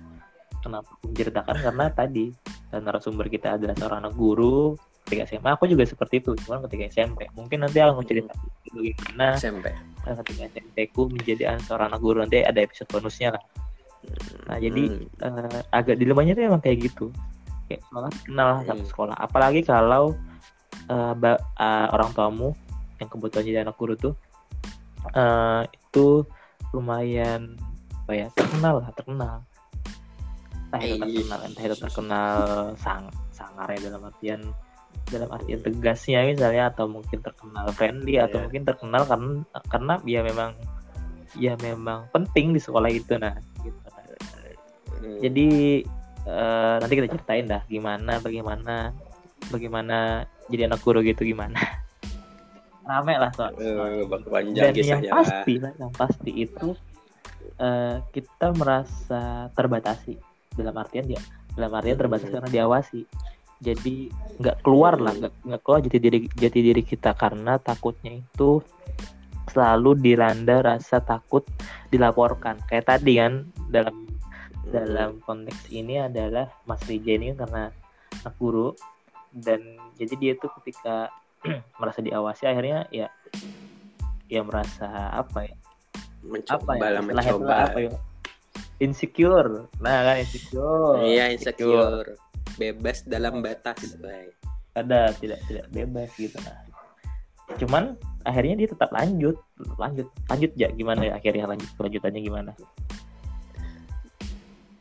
kenapa 0.59 0.87
aku 0.91 1.03
menceritakan. 1.07 1.55
Karena 1.63 1.85
tadi 1.95 2.25
dan 2.67 2.83
narasumber 2.83 3.31
kita 3.31 3.55
adalah 3.55 3.75
seorang 3.79 3.99
anak 4.03 4.15
guru 4.19 4.75
ketika 5.05 5.29
SMA 5.29 5.53
aku 5.53 5.69
juga 5.69 5.85
seperti 5.85 6.17
itu 6.19 6.33
cuman 6.45 6.65
ketika 6.65 6.83
SMP 6.89 7.29
mungkin 7.37 7.61
nanti 7.61 7.77
aku 7.77 8.01
menceritakan 8.01 8.37
bagaimana 8.73 9.27
SMP 9.37 9.65
eh, 9.71 10.15
ketika 10.25 10.41
SMP 10.49 10.77
ku 10.89 11.05
menjadi 11.07 11.55
seorang 11.61 11.93
anak 11.93 12.01
guru 12.01 12.17
nanti 12.25 12.41
ada 12.41 12.59
episode 12.59 12.89
bonusnya 12.89 13.37
lah 13.37 13.43
nah 14.45 14.57
jadi 14.57 14.83
Hmm. 14.85 15.05
eh, 15.21 15.61
agak 15.73 15.95
dilemanya 15.97 16.33
tuh 16.37 16.43
emang 16.45 16.61
kayak 16.61 16.89
gitu 16.89 17.09
kayak 17.65 17.81
sekolah 17.89 18.09
kenal 18.25 18.49
Hmm. 18.61 18.85
sekolah 18.85 19.15
apalagi 19.17 19.61
kalau 19.61 20.13
eh, 20.89 21.13
ba- 21.17 21.41
eh, 21.57 21.87
orang 21.93 22.09
tuamu 22.13 22.53
yang 22.97 23.09
kebetulan 23.09 23.45
jadi 23.45 23.59
anak 23.65 23.77
guru 23.77 23.93
tuh 23.97 24.13
eh, 25.13 25.61
itu 25.69 26.25
lumayan 26.73 27.53
apa 28.05 28.11
ya 28.13 28.27
terkenal 28.33 28.81
lah 28.85 28.89
terkenal 28.93 29.37
entah 30.69 30.81
itu 30.81 30.93
Ih. 30.93 31.01
terkenal 31.01 31.39
entah 31.45 31.63
itu 31.65 31.77
terkenal 31.77 32.37
sang 32.77 33.05
sangar 33.33 33.69
ya 33.73 33.89
dalam 33.89 34.05
artian 34.05 34.41
dalam 35.05 35.29
artian 35.29 35.61
tegasnya 35.61 36.25
misalnya 36.25 36.73
atau 36.73 36.89
mungkin 36.89 37.21
terkenal 37.21 37.69
friendly 37.71 38.17
atau 38.17 38.41
Iya. 38.41 38.43
mungkin 38.49 38.63
terkenal 38.65 39.03
karena 39.05 39.31
karena 39.69 39.93
ya 40.03 40.21
memang 40.25 40.51
ya 41.35 41.53
memang 41.61 42.09
penting 42.09 42.51
di 42.51 42.59
sekolah 42.59 42.89
itu 42.89 43.13
nah 43.19 43.35
gitu. 43.61 43.77
Hmm. 45.05 45.19
jadi 45.21 45.47
eh, 46.25 46.75
nanti 46.81 46.93
kita 46.95 47.07
ceritain 47.13 47.45
dah 47.45 47.61
gimana 47.69 48.17
bagaimana 48.17 48.95
bagaimana 49.53 50.25
jadi 50.49 50.65
anak 50.65 50.81
guru 50.81 51.05
gitu 51.05 51.21
gimana 51.21 51.57
rame 52.85 53.17
lah 53.17 53.33
soal, 53.33 53.53
Eh, 53.57 54.05
panjang 54.29 54.69
dan 54.69 54.73
yang 54.77 55.01
pasti 55.09 55.53
lah 55.57 55.73
yang 55.77 55.91
pasti 55.93 56.31
itu 56.33 56.73
eh, 57.57 57.97
kita 58.09 58.53
merasa 58.53 59.49
terbatasi 59.53 60.17
dalam 60.53 60.73
artian 60.77 61.05
ya 61.09 61.21
dalam 61.53 61.71
artian 61.73 61.97
terbatas 61.97 62.29
Hmm. 62.29 62.41
karena 62.41 62.49
diawasi 62.51 63.05
jadi 63.63 64.11
nggak 64.39 64.67
keluar 64.67 64.99
lah 64.99 65.15
nggak 65.15 65.33
nggak 65.47 65.61
keluar 65.63 65.79
jati 65.83 65.97
diri 65.99 66.19
jati 66.35 66.59
diri 66.59 66.81
kita. 66.83 67.15
Karena 67.15 67.55
takutnya 67.59 68.19
itu 68.19 68.59
selalu 69.51 69.95
dilanda 69.99 70.59
rasa 70.65 70.99
takut 70.99 71.45
dilaporkan. 71.93 72.59
Kayak 72.67 72.97
tadi 72.97 73.19
kan 73.21 73.47
dalam 73.71 73.95
Hmm. 74.65 74.73
dalam 74.73 75.09
konteks 75.21 75.69
ini 75.69 76.01
adalah 76.01 76.49
Mas 76.65 76.81
Rija 76.89 77.13
ini 77.21 77.37
karena 77.37 77.69
anak 78.25 78.33
guru. 78.41 78.73
Dan 79.29 79.77
jadi 79.93 80.13
dia 80.17 80.33
tuh 80.41 80.49
ketika 80.57 81.13
merasa 81.79 82.01
diawasi 82.01 82.49
akhirnya 82.49 82.89
ya 82.89 83.07
ya 84.25 84.41
merasa 84.41 85.13
apa 85.13 85.45
ya? 85.45 85.53
Apa 85.53 86.25
mencoba 86.25 86.71
ya 86.73 86.97
istilahnya 86.97 87.31
tuh 87.31 87.39
mencoba. 87.45 87.55
apa 87.69 87.77
ya? 87.77 87.91
Insecure. 88.81 89.51
Nah 89.79 89.97
kan 90.01 90.15
insecure. 90.25 90.97
Iya 91.05 91.25
insecure. 91.31 92.09
Bebas 92.55 93.03
dalam 93.03 93.43
batas. 93.43 93.97
Bay. 93.99 94.31
ada 94.75 95.07
tidak 95.15 95.39
tidak 95.47 95.71
bebas 95.71 96.11
gitu 96.19 96.35
nah 96.43 96.59
cuman 97.55 97.95
akhirnya 98.27 98.59
dia 98.59 98.67
tetap 98.67 98.91
lanjut 98.91 99.39
lanjut. 99.79 100.07
Lanjut 100.27 100.51
ya 100.57 100.67
gimana 100.73 101.01
ya? 101.07 101.13
Akhirnya 101.17 101.45
lanjut 101.47 101.69
kelanjutannya 101.79 102.21
gimana? 102.21 102.51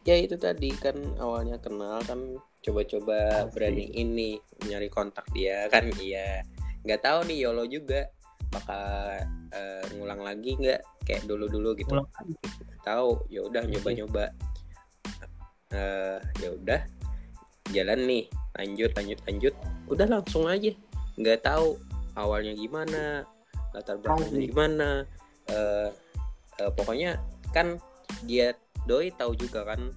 Ya 0.04 0.20
itu 0.20 0.36
tadi 0.36 0.74
kan 0.76 0.96
awalnya 1.16 1.56
kenal 1.56 2.00
kan 2.04 2.36
coba-coba 2.60 3.48
berani 3.52 3.88
ini 3.96 4.36
nyari 4.68 4.88
kontak 4.90 5.24
dia 5.32 5.66
kan? 5.72 5.88
Iya. 5.96 6.44
Nggak 6.84 7.00
tahu 7.00 7.18
nih 7.30 7.38
Yolo 7.46 7.64
juga. 7.68 8.08
Bakal 8.52 8.84
eh, 9.50 9.84
ngulang 9.96 10.20
lagi 10.22 10.54
nggak? 10.60 10.80
Kayak 11.08 11.22
dulu-dulu 11.28 11.72
gitu. 11.78 11.94
Ngulang 11.94 12.10
lagi. 12.12 12.34
tahu. 12.84 13.16
Ya 13.32 13.40
udah 13.44 13.64
nyoba-nyoba. 13.64 14.24
Eh 15.72 16.18
ya 16.44 16.48
udah 16.52 16.80
jalan 17.72 18.04
nih 18.04 18.24
lanjut 18.58 18.90
lanjut 18.92 19.18
lanjut. 19.24 19.54
Udah 19.88 20.06
langsung 20.08 20.44
aja 20.50 20.72
nggak 21.14 21.46
tahu 21.46 21.78
awalnya 22.18 22.58
gimana 22.58 23.22
latar 23.70 23.98
belakangnya 24.02 24.40
gimana 24.50 24.88
eh 25.50 25.90
eh, 26.58 26.70
pokoknya 26.74 27.18
kan 27.54 27.78
dia 28.26 28.54
doi 28.84 29.14
tahu 29.14 29.34
juga 29.38 29.62
kan 29.66 29.90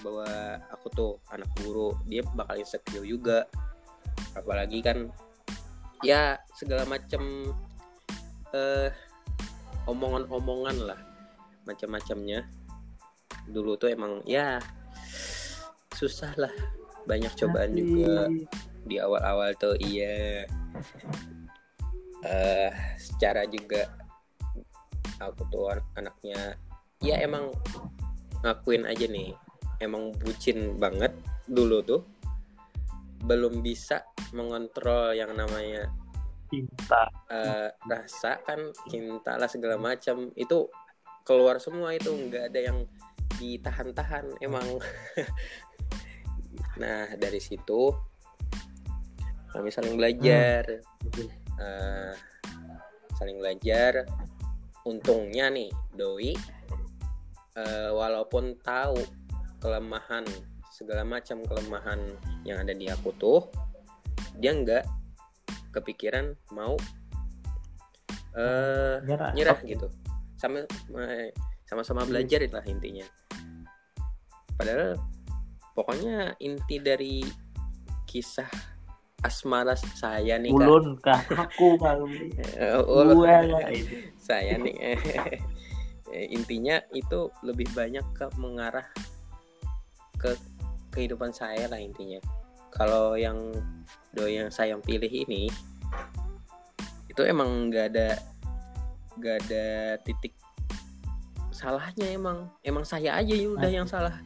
bahwa 0.00 0.56
aku 0.72 0.86
tuh 0.96 1.12
anak 1.28 1.50
guru 1.60 1.92
dia 2.08 2.24
bakal 2.32 2.56
insecure 2.56 3.04
juga. 3.04 3.44
Apalagi 4.32 4.80
kan 4.80 5.12
ya 6.00 6.40
segala 6.56 6.88
macam 6.88 7.52
eh 8.56 8.90
omongan-omongan 9.84 10.76
lah 10.88 11.00
macam-macamnya. 11.68 12.48
Dulu 13.50 13.76
tuh 13.76 13.92
emang 13.92 14.24
ya 14.24 14.56
susah 15.92 16.32
lah 16.40 16.79
banyak 17.08 17.32
cobaan 17.36 17.72
juga 17.76 18.28
di 18.84 18.96
awal-awal 18.96 19.54
tuh 19.56 19.76
iya. 19.80 20.44
Eh 22.20 22.70
secara 23.00 23.44
juga 23.48 23.88
aku 25.20 25.42
tuh 25.52 25.72
an- 25.72 25.88
anaknya 26.00 26.56
ya 27.00 27.20
emang 27.20 27.52
ngakuin 28.44 28.88
aja 28.88 29.04
nih. 29.08 29.36
Emang 29.80 30.12
bucin 30.20 30.76
banget 30.76 31.12
dulu 31.48 31.80
tuh. 31.80 32.02
Belum 33.24 33.60
bisa 33.60 34.04
mengontrol 34.32 35.16
yang 35.16 35.32
namanya 35.36 35.88
cinta. 36.50 37.08
eh, 37.30 37.68
rasa 37.88 38.40
kan 38.44 38.72
cinta 38.88 39.36
lah 39.40 39.48
segala 39.48 39.80
macam. 39.80 40.28
Itu 40.36 40.68
keluar 41.24 41.60
semua 41.60 41.92
itu 41.94 42.10
nggak 42.10 42.52
ada 42.52 42.60
yang 42.60 42.78
ditahan-tahan 43.40 44.36
emang 44.44 44.66
nah 46.80 47.04
dari 47.20 47.36
situ 47.36 47.92
kami 49.50 49.68
saling 49.70 49.98
belajar. 49.98 50.62
Eh, 51.58 52.14
saling 53.18 53.36
belajar. 53.42 54.06
Untungnya 54.86 55.50
nih 55.50 55.70
doi 55.92 56.32
eh, 57.58 57.90
walaupun 57.90 58.56
tahu 58.62 58.96
kelemahan 59.60 60.24
segala 60.72 61.04
macam 61.04 61.44
kelemahan 61.44 62.00
yang 62.48 62.64
ada 62.64 62.72
di 62.72 62.88
aku 62.88 63.12
tuh 63.20 63.44
dia 64.40 64.56
nggak 64.56 64.86
kepikiran 65.76 66.32
mau 66.56 66.80
eh 68.32 68.96
nyerah. 69.04 69.30
nyerah 69.36 69.58
Oke. 69.60 69.76
gitu. 69.76 69.86
Sama 70.38 70.64
sama-sama 71.66 72.06
belajar 72.06 72.40
lah 72.48 72.64
intinya. 72.64 73.04
Padahal 74.56 74.96
pokoknya 75.80 76.36
inti 76.44 76.76
dari 76.76 77.24
kisah 78.04 78.48
asmara 79.24 79.76
saya 79.76 80.36
nih 80.36 80.52
kak. 80.52 80.60
Ulun 80.60 80.86
kah? 81.00 81.20
Aku 81.48 81.76
kah? 81.80 81.96
Eh, 81.96 82.76
saya 84.20 84.60
nih. 84.60 84.76
Eh, 86.10 86.26
intinya 86.34 86.74
itu 86.90 87.30
lebih 87.46 87.70
banyak 87.70 88.02
ke 88.18 88.26
mengarah 88.34 88.82
ke 90.18 90.34
kehidupan 90.90 91.30
saya 91.30 91.70
lah 91.70 91.78
intinya. 91.78 92.18
Kalau 92.74 93.14
yang 93.14 93.38
doi 94.10 94.42
yang 94.42 94.50
saya 94.50 94.74
pilih 94.82 95.06
ini 95.06 95.46
itu 97.06 97.22
emang 97.22 97.70
nggak 97.70 97.94
ada 97.94 98.18
nggak 99.22 99.36
ada 99.46 99.66
titik 100.02 100.34
salahnya 101.54 102.10
emang. 102.10 102.50
Emang 102.66 102.82
saya 102.82 103.14
aja 103.14 103.30
yang 103.30 103.54
udah 103.54 103.70
yang 103.70 103.86
salah 103.86 104.18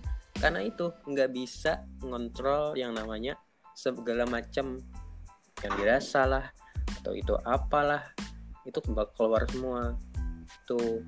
karena 0.45 0.61
itu 0.61 0.93
nggak 1.09 1.31
bisa 1.33 1.89
ngontrol 2.05 2.77
yang 2.77 2.93
namanya 2.93 3.33
segala 3.73 4.29
macam 4.29 4.77
yang 5.65 5.73
dirasa 5.81 6.29
lah 6.29 6.45
atau 7.01 7.17
itu 7.17 7.33
apalah 7.49 8.13
itu 8.69 8.77
bakal 8.93 9.33
keluar 9.33 9.49
semua. 9.49 9.97
Tuh 10.69 11.01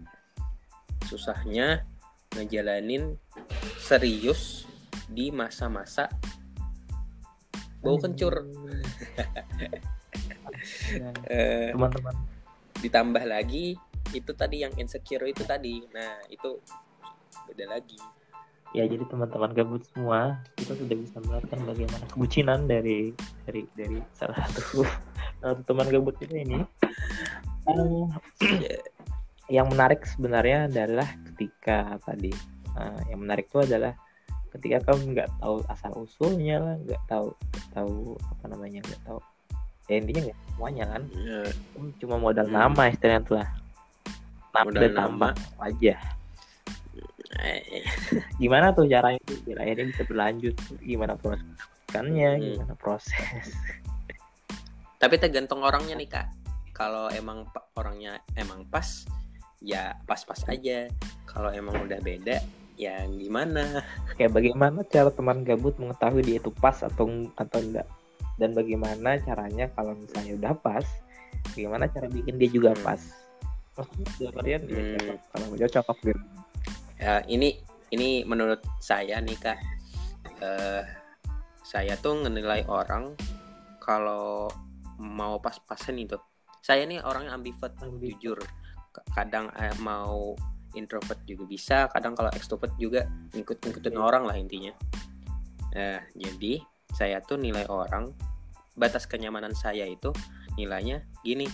susahnya 1.04 1.84
ngejalanin 2.32 3.20
serius 3.76 4.64
di 5.04 5.28
masa-masa 5.28 6.08
bau 7.84 8.00
kencur. 8.00 8.40
Ya, 10.86 11.10
Eh, 11.30 11.70
teman-teman. 11.76 12.14
ditambah 12.80 13.24
lagi 13.28 13.76
itu 14.16 14.32
tadi 14.34 14.64
yang 14.64 14.72
insecure 14.80 15.28
itu 15.28 15.44
tadi. 15.46 15.84
Nah 15.92 16.24
itu 16.32 16.58
beda 17.46 17.76
lagi 17.76 17.98
ya 18.76 18.84
jadi 18.84 19.00
teman-teman 19.08 19.56
gabut 19.56 19.82
semua 19.88 20.36
kita 20.60 20.76
sudah 20.76 20.96
bisa 21.00 21.16
melihatkan 21.24 21.64
bagaimana 21.64 22.04
kebucinan 22.12 22.68
dari 22.68 23.16
dari 23.48 23.64
dari 23.72 23.96
salah 24.12 24.36
satu 24.52 24.84
teman 25.68 25.88
gabut 25.88 26.12
kita 26.20 26.36
ini. 26.36 26.60
Ya, 27.66 28.76
yang 29.48 29.66
menarik 29.72 30.04
sebenarnya 30.06 30.68
adalah 30.68 31.08
ketika 31.32 31.96
tadi 32.04 32.30
eh, 32.76 33.00
yang 33.08 33.24
menarik 33.24 33.48
itu 33.48 33.64
adalah 33.64 33.96
ketika 34.52 34.92
kamu 34.92 35.16
nggak 35.16 35.30
tahu 35.40 35.56
asal 35.66 35.92
usulnya 35.96 36.56
lah 36.60 36.76
nggak 36.78 37.02
tahu 37.08 37.28
tahu 37.72 37.94
apa 38.22 38.44
namanya 38.48 38.80
nggak 38.84 39.02
tahu 39.02 39.18
ya 39.86 39.94
intinya 39.98 40.20
nggak 40.30 40.38
semuanya 40.52 40.84
kan? 40.90 41.02
Kamu 41.72 41.86
cuma 41.98 42.16
modal 42.18 42.46
Hmm. 42.46 42.54
nama 42.54 42.82
istilahnya 42.86 43.22
tuh 43.24 43.36
lah 43.40 43.48
Modal 44.56 44.88
nama. 44.88 45.28
aja 45.60 45.94
gimana 48.42 48.70
tuh 48.72 48.86
caranya 48.86 49.20
biar 49.44 49.58
akhirnya 49.62 49.86
bisa 49.90 50.02
berlanjut? 50.06 50.54
Gimana 50.80 51.14
prosesnya 51.18 52.30
Hmm. 52.36 52.42
gimana 52.54 52.74
proses? 52.76 53.14
Tapi 55.02 55.14
tergantung 55.20 55.60
orangnya 55.60 55.94
nih 55.96 56.08
kak. 56.08 56.26
Kalau 56.72 57.08
emang 57.08 57.48
orangnya 57.76 58.20
emang 58.36 58.64
pas 58.68 59.04
ya 59.60 59.96
pas-pas 60.04 60.44
aja. 60.48 60.88
Kalau 61.24 61.52
emang 61.52 61.76
udah 61.84 62.00
beda 62.00 62.40
ya 62.76 63.04
gimana? 63.08 63.80
Kayak 64.20 64.36
bagaimana 64.36 64.84
cara 64.84 65.08
teman 65.08 65.40
gabut 65.44 65.76
mengetahui 65.80 66.20
dia 66.24 66.36
itu 66.40 66.52
pas 66.52 66.76
atau 66.84 67.08
atau 67.36 67.58
enggak? 67.60 67.88
Dan 68.36 68.52
bagaimana 68.52 69.16
caranya 69.24 69.72
kalau 69.72 69.96
misalnya 69.96 70.36
udah 70.36 70.52
pas 70.60 70.84
bagaimana 71.52 71.88
cara 71.88 72.08
bikin 72.12 72.36
dia 72.36 72.50
juga 72.52 72.70
Hmm. 72.76 72.84
pas? 72.84 73.00
Maksudnya 73.76 74.30
dia 74.44 74.56
Hmm. 74.60 74.96
cocok 74.96 75.18
kalau 75.32 75.46
cocok 75.56 75.96
gitu 76.04 76.20
Ya, 76.96 77.20
ini 77.28 77.60
ini 77.92 78.24
menurut 78.24 78.64
saya 78.80 79.20
nih 79.20 79.36
kak. 79.36 79.58
Eh, 80.40 80.82
saya 81.60 81.94
tuh 82.00 82.16
menilai 82.24 82.64
orang 82.68 83.12
kalau 83.82 84.48
mau 84.96 85.36
pas-pasan 85.38 86.00
itu. 86.00 86.16
Saya 86.64 86.88
nih 86.88 87.04
orangnya 87.04 87.36
ambivert 87.36 87.76
Ambivert. 87.84 88.00
jujur. 88.00 88.38
Kadang 89.12 89.52
eh, 89.60 89.76
mau 89.84 90.32
introvert 90.76 91.24
juga 91.24 91.44
bisa 91.48 91.88
kadang 91.88 92.12
kalau 92.12 92.28
extrovert 92.36 92.76
juga 92.76 93.08
ngikut 93.32 93.60
ngikutin 93.64 93.96
orang 93.96 94.28
lah 94.28 94.36
intinya. 94.36 94.72
Nah 95.72 96.00
jadi 96.12 96.60
saya 96.92 97.20
tuh 97.24 97.40
nilai 97.40 97.64
orang 97.68 98.12
batas 98.76 99.08
kenyamanan 99.08 99.56
saya 99.56 99.84
itu 99.88 100.12
nilainya 100.56 101.04
gini. 101.24 101.48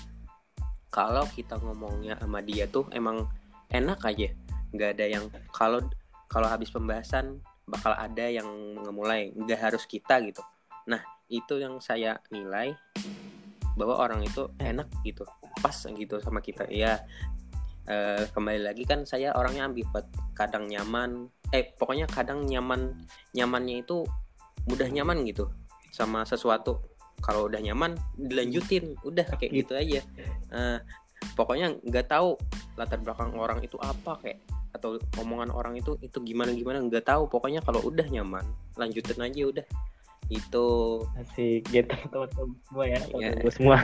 Kalau 0.92 1.24
kita 1.30 1.56
ngomongnya 1.56 2.18
sama 2.20 2.44
dia 2.44 2.68
tuh 2.68 2.84
emang 2.92 3.24
enak 3.72 4.04
aja 4.04 4.28
nggak 4.72 4.90
ada 4.98 5.06
yang 5.06 5.24
kalau 5.52 5.84
kalau 6.32 6.48
habis 6.48 6.72
pembahasan 6.72 7.44
bakal 7.68 7.94
ada 7.94 8.26
yang 8.26 8.46
ngemulai. 8.80 9.30
Nggak 9.36 9.72
harus 9.72 9.84
kita 9.86 10.18
gitu. 10.24 10.42
Nah 10.88 11.00
itu 11.28 11.60
yang 11.60 11.78
saya 11.78 12.18
nilai 12.32 12.74
bahwa 13.72 13.96
orang 13.96 14.20
itu 14.20 14.52
enak 14.60 14.88
gitu 15.06 15.24
pas 15.60 15.76
gitu 15.76 16.18
sama 16.20 16.40
kita. 16.40 16.66
Ya 16.68 17.04
eh, 17.86 18.24
kembali 18.32 18.60
lagi 18.64 18.84
kan 18.88 19.04
saya 19.04 19.32
orangnya 19.36 19.68
ambivert 19.68 20.08
kadang 20.34 20.66
nyaman. 20.68 21.30
Eh 21.52 21.76
pokoknya 21.76 22.08
kadang 22.08 22.48
nyaman 22.48 22.96
nyamannya 23.36 23.84
itu 23.84 24.04
mudah 24.68 24.88
nyaman 24.88 25.22
gitu 25.28 25.52
sama 25.92 26.24
sesuatu. 26.24 26.80
Kalau 27.22 27.46
udah 27.46 27.60
nyaman 27.62 27.94
dilanjutin. 28.18 28.98
Udah 29.06 29.28
kayak 29.38 29.52
gitu 29.52 29.72
aja. 29.78 30.00
Eh, 30.52 30.78
pokoknya 31.38 31.78
nggak 31.86 32.10
tahu 32.10 32.34
latar 32.74 32.98
belakang 32.98 33.36
orang 33.38 33.62
itu 33.62 33.78
apa 33.78 34.18
kayak 34.18 34.42
atau 34.72 34.96
omongan 35.20 35.52
orang 35.52 35.76
itu 35.76 35.94
itu 36.00 36.16
gimana 36.20 36.52
gimana? 36.52 36.80
Nggak 36.80 37.04
tahu. 37.06 37.28
Pokoknya 37.28 37.60
kalau 37.60 37.84
udah 37.84 38.04
nyaman 38.08 38.44
lanjutin 38.74 39.20
aja 39.20 39.42
udah. 39.46 39.66
Itu 40.28 40.66
Asik. 41.14 41.68
Gitu 41.68 41.92
teman-teman 42.08 42.56
semua 42.64 42.84
ya. 42.88 42.98
Iya. 42.98 43.06
teman-teman 43.36 43.52
semua. 43.52 43.76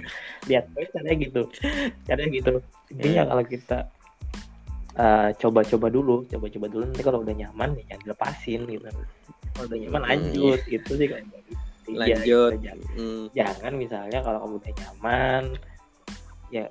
Lihat 0.48 0.64
oh, 0.72 0.87
caranya 0.96 1.16
gitu. 1.20 1.42
Caranya 2.05 2.29
gitu. 2.33 2.53
Intinya 2.88 3.22
Iya. 3.22 3.29
kalau 3.29 3.44
kita 3.44 3.79
eh, 4.96 5.29
coba-coba 5.37 5.87
dulu. 5.88 6.16
Coba-coba 6.27 6.66
dulu. 6.66 6.83
Nanti 6.88 7.03
kalau 7.05 7.20
udah 7.20 7.35
nyaman 7.37 7.68
ya 7.77 7.94
jangan 7.94 8.01
dilepasin 8.03 8.61
gitu. 8.64 8.87
Kalau 9.53 9.66
udah 9.68 9.79
nyaman 9.79 10.01
Hmm, 10.01 10.09
lanjut. 10.09 10.61
Gitu 10.64 10.90
sih 10.96 11.07
kalau 11.07 11.22
tiga, 11.85 11.98
lanjut. 11.98 12.20
gitu. 12.24 12.40
jangan, 12.64 12.79
Hmm, 12.96 13.22
jangan 13.33 13.72
misalnya 13.77 14.18
kalau 14.20 14.38
kamu 14.44 14.55
udah 14.59 14.72
nyaman 14.77 15.42
ya 16.48 16.64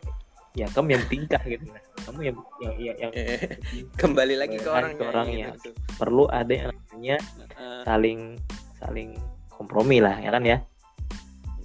ya 0.57 0.65
kamu 0.73 0.97
yang 0.97 1.05
tingkah 1.05 1.41
gitu. 1.45 1.63
Kamu 2.01 2.19
yang 2.25 2.37
yang 2.57 2.73
yang, 2.81 2.97
yang 2.97 3.11
eh, 3.13 3.61
kembali 4.01 4.35
lagi 4.41 4.57
ke 4.57 4.65
Ke 4.65 5.05
orangnya. 5.05 5.53
Gitu. 5.61 5.69
perlu 6.01 6.25
ada 6.33 6.49
yang 6.49 6.67
namanya 6.73 7.17
Eh, 7.57 7.81
saling 7.85 8.19
saling 8.81 9.09
kompromi 9.53 10.01
lah 10.01 10.17
ya 10.17 10.29
kan 10.33 10.41
ya? 10.41 10.57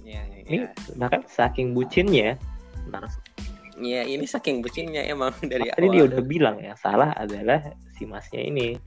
Ya, 0.05 0.21
ini 0.45 0.65
ya. 0.65 0.69
bahkan 0.97 1.25
saking 1.25 1.73
bucinnya 1.73 2.37
narasumber 2.85 3.33
ya 3.81 4.05
ini 4.05 4.25
saking 4.29 4.61
bucinnya 4.61 5.01
emang 5.09 5.33
dari 5.41 5.65
tadi 5.73 5.87
awal. 5.89 5.93
dia 5.97 6.03
udah 6.13 6.21
bilang 6.21 6.57
yang 6.61 6.77
salah 6.77 7.09
adalah 7.17 7.73
si 7.97 8.05
masnya 8.05 8.41
ini. 8.45 8.77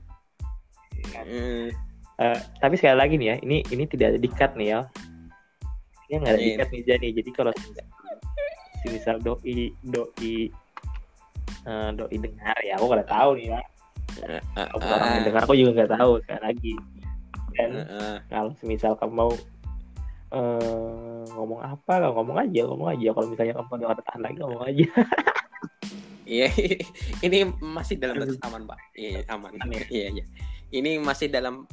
Hmm, 1.15 1.67
Eh, 2.17 2.39
tapi 2.57 2.73
sekali 2.81 2.97
lagi 2.97 3.13
nih 3.21 3.27
ya 3.29 3.35
ini 3.45 3.57
ini 3.69 3.83
tidak 3.85 4.15
ada 4.15 4.19
dikat 4.19 4.51
nih 4.57 4.67
ya. 4.73 4.79
Ini 6.09 6.15
nggak 6.17 6.33
ada 6.33 6.41
Iya. 6.41 6.47
dikat 6.49 6.67
nih 6.73 6.81
jadi 6.89 7.07
jadi 7.21 7.29
kalau 7.29 7.51
misal 8.91 9.15
doi 9.21 9.73
doi 9.83 10.35
eh, 11.67 11.89
doi 11.95 12.15
dengar 12.17 12.57
ya 12.63 12.79
aku 12.79 12.85
nggak 12.91 13.09
tahu 13.09 13.29
nih 13.37 13.47
ya 13.53 13.61
eh, 14.25 14.41
aku 14.55 14.83
eh, 14.83 14.93
orang 14.93 15.09
yang 15.19 15.25
dengar 15.29 15.41
aku 15.45 15.53
juga 15.55 15.71
nggak 15.83 15.91
tahu 15.97 16.11
sekali 16.23 16.41
lagi 16.41 16.73
dan 17.57 17.69
eh, 17.73 17.85
eh. 17.85 18.15
kalau 18.29 18.51
semisal 18.59 18.93
kamu 18.95 19.13
mau 19.13 19.31
eh, 20.33 21.21
ngomong 21.33 21.61
apa 21.63 21.93
kalau 22.01 22.13
ngomong 22.21 22.37
aja 22.43 22.61
ngomong 22.67 22.89
aja 22.93 23.07
kalau 23.15 23.27
misalnya 23.29 23.53
kamu 23.57 23.85
ada 23.87 24.03
tahan 24.05 24.21
lagi 24.23 24.37
ngomong 24.41 24.63
aja 24.65 24.87
Iya, 26.27 26.51
ini 27.23 27.47
masih 27.63 27.95
dalam 27.95 28.19
batas 28.19 28.35
aman, 28.45 28.67
Pak. 28.67 28.79
Iya, 28.99 29.23
aman. 29.31 29.55
Aman 29.63 29.71
ya? 29.71 29.87
Iya, 29.87 30.07
iya. 30.19 30.25
Ini 30.75 30.99
masih 30.99 31.31
dalam 31.31 31.63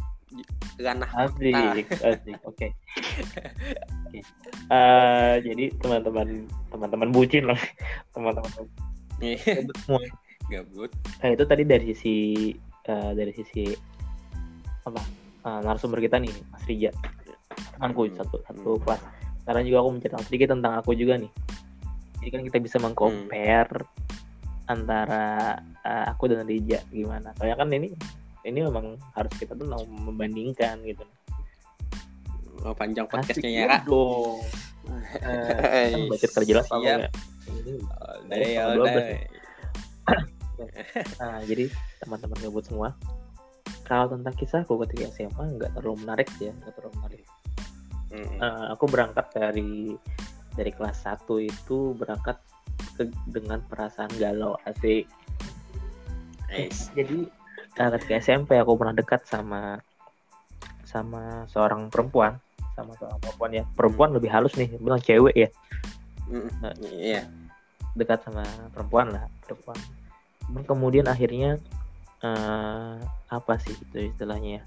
ranah 0.80 1.10
asik 1.14 1.86
asik. 2.02 2.36
Oke. 2.42 2.74
Oke. 4.06 4.18
Eh, 4.70 5.34
jadi 5.42 5.64
teman-teman 5.78 6.48
teman-teman 6.70 7.08
bucin 7.14 7.46
lah. 7.46 7.58
Teman-teman 8.14 8.50
semua. 9.86 10.02
Gabut. 10.50 10.90
Nah, 11.22 11.28
itu 11.32 11.44
tadi 11.48 11.62
dari 11.64 11.84
sisi 11.94 12.16
eh, 12.84 13.10
dari 13.14 13.32
sisi 13.32 13.70
apa? 14.84 15.00
Eh, 15.44 15.60
narasumber 15.62 16.02
kita 16.02 16.18
nih 16.18 16.32
Mas 16.50 16.64
Rija. 16.66 16.90
Temanku 17.78 18.10
Hmm. 18.10 18.16
satu 18.18 18.36
satu 18.44 18.70
kelas. 18.82 19.00
Sekarang 19.44 19.62
juga 19.68 19.78
aku 19.84 19.90
menceritakan 20.00 20.24
sedikit 20.26 20.48
tentang 20.56 20.72
aku 20.80 20.96
juga 20.96 21.20
nih. 21.20 21.32
Jadi 22.20 22.28
kan 22.32 22.42
kita 22.48 22.58
bisa 22.60 22.76
mengcompare 22.80 23.84
antara 24.66 25.58
eh, 25.84 26.04
aku 26.08 26.28
dan 26.32 26.48
Rija 26.48 26.80
gimana. 26.90 27.30
Soalnya 27.36 27.60
kan 27.60 27.68
ini 27.70 27.92
ini 28.44 28.60
memang 28.62 28.96
harus 29.12 29.32
kita 29.36 29.52
tuh 29.52 29.66
mau 29.66 29.82
membandingkan 29.84 30.80
gitu 30.84 31.04
Oh, 32.64 32.72
panjang 32.72 33.04
podcastnya 33.04 33.50
ya, 33.50 33.64
Kak. 33.68 33.84
dong 33.84 34.40
Eh, 35.20 35.92
kan 35.92 36.00
baca 36.08 36.26
kerja 36.32 36.48
jelas 36.48 36.66
apa 36.72 36.80
ya 36.80 36.96
Ini 37.44 37.72
Udah, 37.76 38.36
Ini 38.36 38.44
tanggal 38.56 38.68
udah. 38.80 38.94
12 38.94 39.10
nih. 39.12 39.22
Nah, 41.18 41.38
jadi 41.44 41.64
teman-teman 41.98 42.38
gabut 42.40 42.62
semua, 42.62 42.94
kalau 43.84 44.06
tentang 44.06 44.32
kisahku 44.38 44.78
ketika 44.86 45.10
SMA 45.12 45.58
nggak 45.58 45.74
terlalu 45.74 46.06
menarik 46.06 46.30
ya, 46.38 46.54
nggak 46.54 46.72
terlalu 46.78 46.94
menarik. 47.02 47.22
Mm, 48.14 48.38
Eh, 48.38 48.64
aku 48.70 48.84
berangkat 48.86 49.26
dari 49.34 49.98
dari 50.54 50.70
kelas 50.70 51.02
1 51.02 51.42
itu 51.42 51.98
berangkat 51.98 52.38
ke, 52.94 53.10
dengan 53.26 53.58
perasaan 53.66 54.14
galau 54.16 54.54
asik. 54.64 55.10
Nice. 56.48 56.94
Jadi 56.94 57.26
ketika 57.74 58.14
SMP 58.22 58.54
aku 58.58 58.78
pernah 58.78 58.94
dekat 58.94 59.26
sama 59.26 59.82
sama 60.86 61.42
seorang 61.50 61.90
perempuan, 61.90 62.38
sama 62.78 62.94
seorang 62.96 63.18
perempuan 63.18 63.50
ya. 63.50 63.64
Perempuan 63.74 64.10
lebih 64.14 64.30
halus 64.30 64.54
nih, 64.54 64.70
bilang 64.78 65.02
cewek 65.02 65.34
ya. 65.34 65.48
Mm, 66.30 66.48
Nah, 66.62 66.72
Iya. 66.80 67.22
dekat 67.94 68.26
sama 68.26 68.42
perempuan 68.74 69.14
lah 69.14 69.30
perempuan 69.46 69.78
kemudian 70.66 71.06
akhirnya 71.06 71.62
eh, 72.26 72.96
apa 73.30 73.54
sih 73.62 73.70
itu 73.70 74.10
istilahnya 74.10 74.58
ya? 74.58 74.62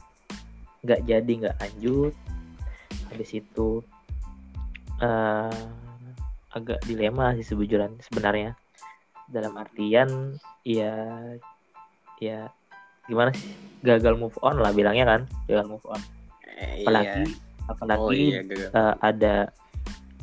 nggak 0.88 1.02
jadi 1.04 1.32
nggak 1.44 1.58
lanjut 1.60 2.14
habis 3.12 3.30
itu 3.36 3.84
eh, 5.04 5.64
agak 6.56 6.80
dilema 6.88 7.36
sih 7.36 7.44
sebujuran 7.44 8.00
sebenarnya 8.00 8.56
dalam 9.28 9.60
artian 9.60 10.40
ya 10.64 10.96
ya 12.24 12.48
gimana 13.08 13.32
sih 13.32 13.52
gagal 13.80 14.16
move 14.16 14.36
on 14.40 14.60
lah 14.60 14.72
bilangnya 14.72 15.06
kan 15.08 15.22
gagal 15.46 15.68
move 15.68 15.88
on 15.88 16.02
Eh, 16.58 16.82
apalagi 16.82 17.22
iya. 17.24 17.38
apalagi 17.68 18.02
Oh 18.02 18.12
iya, 18.12 18.40
gagal. 18.42 18.70
eh, 18.74 18.94
ada 19.00 19.36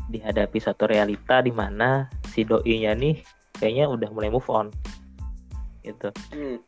dihadapi 0.05 0.59
suatu 0.59 0.85
realita 0.85 1.39
di 1.39 1.49
mana 1.49 2.07
si 2.27 2.43
doinya 2.43 2.93
nih 2.93 3.23
kayaknya 3.55 3.87
udah 3.87 4.09
mulai 4.11 4.29
move 4.29 4.49
on 4.49 4.69
gitu 5.81 6.11
Hmm, 6.31 6.59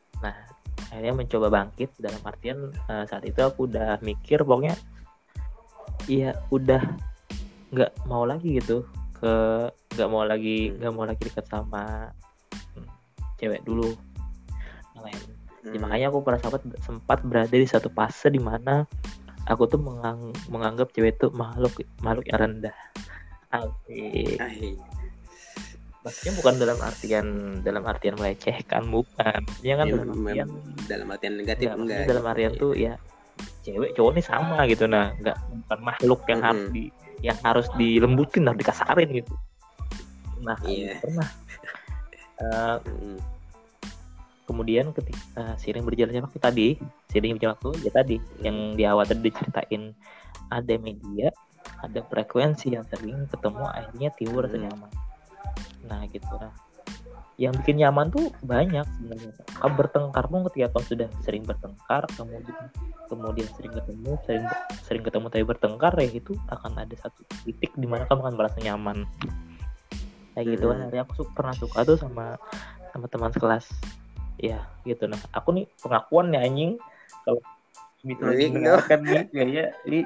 akhirnya 0.87 1.13
mencoba 1.13 1.49
bangkit 1.51 1.91
dalam 1.99 2.23
artian 2.23 2.59
eh, 2.87 3.05
saat 3.05 3.25
itu 3.25 3.41
aku 3.41 3.67
udah 3.67 3.99
mikir 4.01 4.41
pokoknya 4.41 4.79
iya 6.07 6.33
udah 6.49 6.81
nggak 7.69 8.07
mau 8.07 8.23
lagi 8.23 8.57
gitu 8.57 8.87
ke 9.13 9.33
nggak 9.93 10.09
mau 10.09 10.23
lagi 10.23 10.71
Hmm. 10.71 10.79
nggak 10.79 10.93
mau 10.95 11.05
lagi 11.05 11.23
dekat 11.27 11.47
sama 11.51 12.15
hmm, 12.79 12.87
cewek 13.37 13.67
dulu 13.67 13.91
yang 14.95 15.03
lain 15.11 15.21
Ya, 15.67 15.75
hmm. 15.75 15.83
makanya 15.83 16.07
aku 16.15 16.19
pada 16.23 16.39
sempat 16.39 16.63
sempat 16.79 17.19
berada 17.27 17.51
di 17.51 17.67
satu 17.67 17.91
fase 17.91 18.31
di 18.31 18.39
mana 18.39 18.87
aku 19.51 19.67
tuh 19.67 19.83
mengang- 19.83 20.35
menganggap 20.47 20.95
cewek 20.95 21.19
itu 21.19 21.27
makhluk 21.35 21.75
makhluk 22.03 22.27
yang 22.31 22.39
rendah 22.47 22.77
Asik. 23.51 24.39
Maksudnya 26.07 26.33
bukan 26.39 26.55
dalam 26.63 26.79
artian 26.79 27.27
dalam 27.67 27.83
artian 27.83 28.15
melecehkan 28.15 28.87
bukan 28.95 29.43
maksudnya 29.43 29.75
kan 29.75 29.87
iya, 29.87 29.95
dalam 29.99 30.09
artian 30.15 30.49
dalam 30.87 31.07
artian 31.11 31.35
negatif 31.35 31.67
enggak, 31.67 31.79
enggak. 31.83 32.07
dalam 32.07 32.25
artian 32.31 32.53
tuh 32.55 32.73
ya 32.79 32.95
cewek 33.67 33.91
cowok 33.99 34.11
ini 34.15 34.23
sama 34.23 34.59
gitu 34.71 34.87
nah 34.87 35.11
nggak 35.19 35.39
bukan 35.67 35.81
makhluk 35.83 36.21
yang 36.31 36.41
Mm-mm. 36.43 36.51
harus 36.55 36.67
di 36.71 36.85
yang 37.27 37.39
harus 37.43 37.67
dilembutin 37.75 38.47
harus 38.47 38.61
dikasarin 38.63 39.09
gitu 39.19 39.35
nah 40.47 40.55
Iya. 40.63 41.03
pernah 41.03 41.29
Mm, 42.37 43.17
kemudian 44.47 44.95
ketika 44.95 45.59
sering 45.59 45.83
berjalannya 45.83 46.23
waktu 46.23 46.39
tadi 46.39 46.69
sering 47.11 47.35
berjalan 47.37 47.59
waktu 47.59 47.71
ya 47.83 47.91
tadi 47.93 48.17
yang 48.41 48.79
di 48.79 48.87
awal 48.87 49.03
tadi 49.05 49.27
diceritain. 49.27 49.93
Ada 50.47 50.79
media 50.79 51.35
ada 51.83 52.01
frekuensi 52.07 52.71
yang 52.71 52.87
sering 52.87 53.27
ketemu 53.27 53.67
akhirnya 53.67 54.09
timbul 54.15 54.47
rasa 54.47 54.55
Hmm. 54.55 54.71
nyaman. 54.71 54.91
Nah 55.91 56.01
gitu 56.07 56.35
lah. 56.39 56.55
Yang 57.37 57.53
bikin 57.61 57.77
nyaman 57.85 58.09
tuh 58.09 58.33
banyak 58.41 58.87
sebenarnya. 58.97 59.35
Kamu 59.61 59.75
bertengkar 59.77 60.25
pun 60.31 60.41
ketika 60.49 60.73
kamu 60.73 60.85
sudah 60.87 61.09
sering 61.21 61.43
bertengkar 61.45 62.07
kemudian 62.15 62.57
kemudian 63.11 63.49
sering 63.59 63.73
ketemu 63.75 64.11
sering 64.25 64.45
sering 64.87 65.03
ketemu 65.05 65.27
tapi 65.29 65.45
bertengkar 65.45 65.93
ya 65.99 66.09
itu 66.09 66.33
akan 66.49 66.73
ada 66.81 66.95
satu 66.97 67.27
titik 67.45 67.75
di 67.75 67.85
mana 67.91 68.07
kamu 68.07 68.23
akan 68.25 68.35
merasa 68.39 68.59
nyaman. 68.63 69.05
Kayak 70.39 70.47
gitu 70.55 70.65
kan 70.71 70.77
Hmm. 70.79 70.85
Akhirnya 70.87 71.03
aku 71.03 71.13
su- 71.19 71.33
pernah 71.35 71.55
suka 71.59 71.79
tuh 71.83 71.99
sama 71.99 72.39
sama 72.95 73.07
teman 73.11 73.35
sekelas 73.35 73.67
ya 74.41 74.65
gitu. 74.85 75.09
Nah 75.09 75.21
aku 75.33 75.53
nih 75.57 75.65
pengakuan 75.81 76.33
nih 76.33 76.41
anjing. 76.45 76.73
Kalau 77.25 77.41
bisa 78.07 78.23
Iya, 78.31 78.49
mendengarkan 78.53 78.99
nih 79.03 79.23
kayaknya 79.35 79.65
ini 79.89 80.01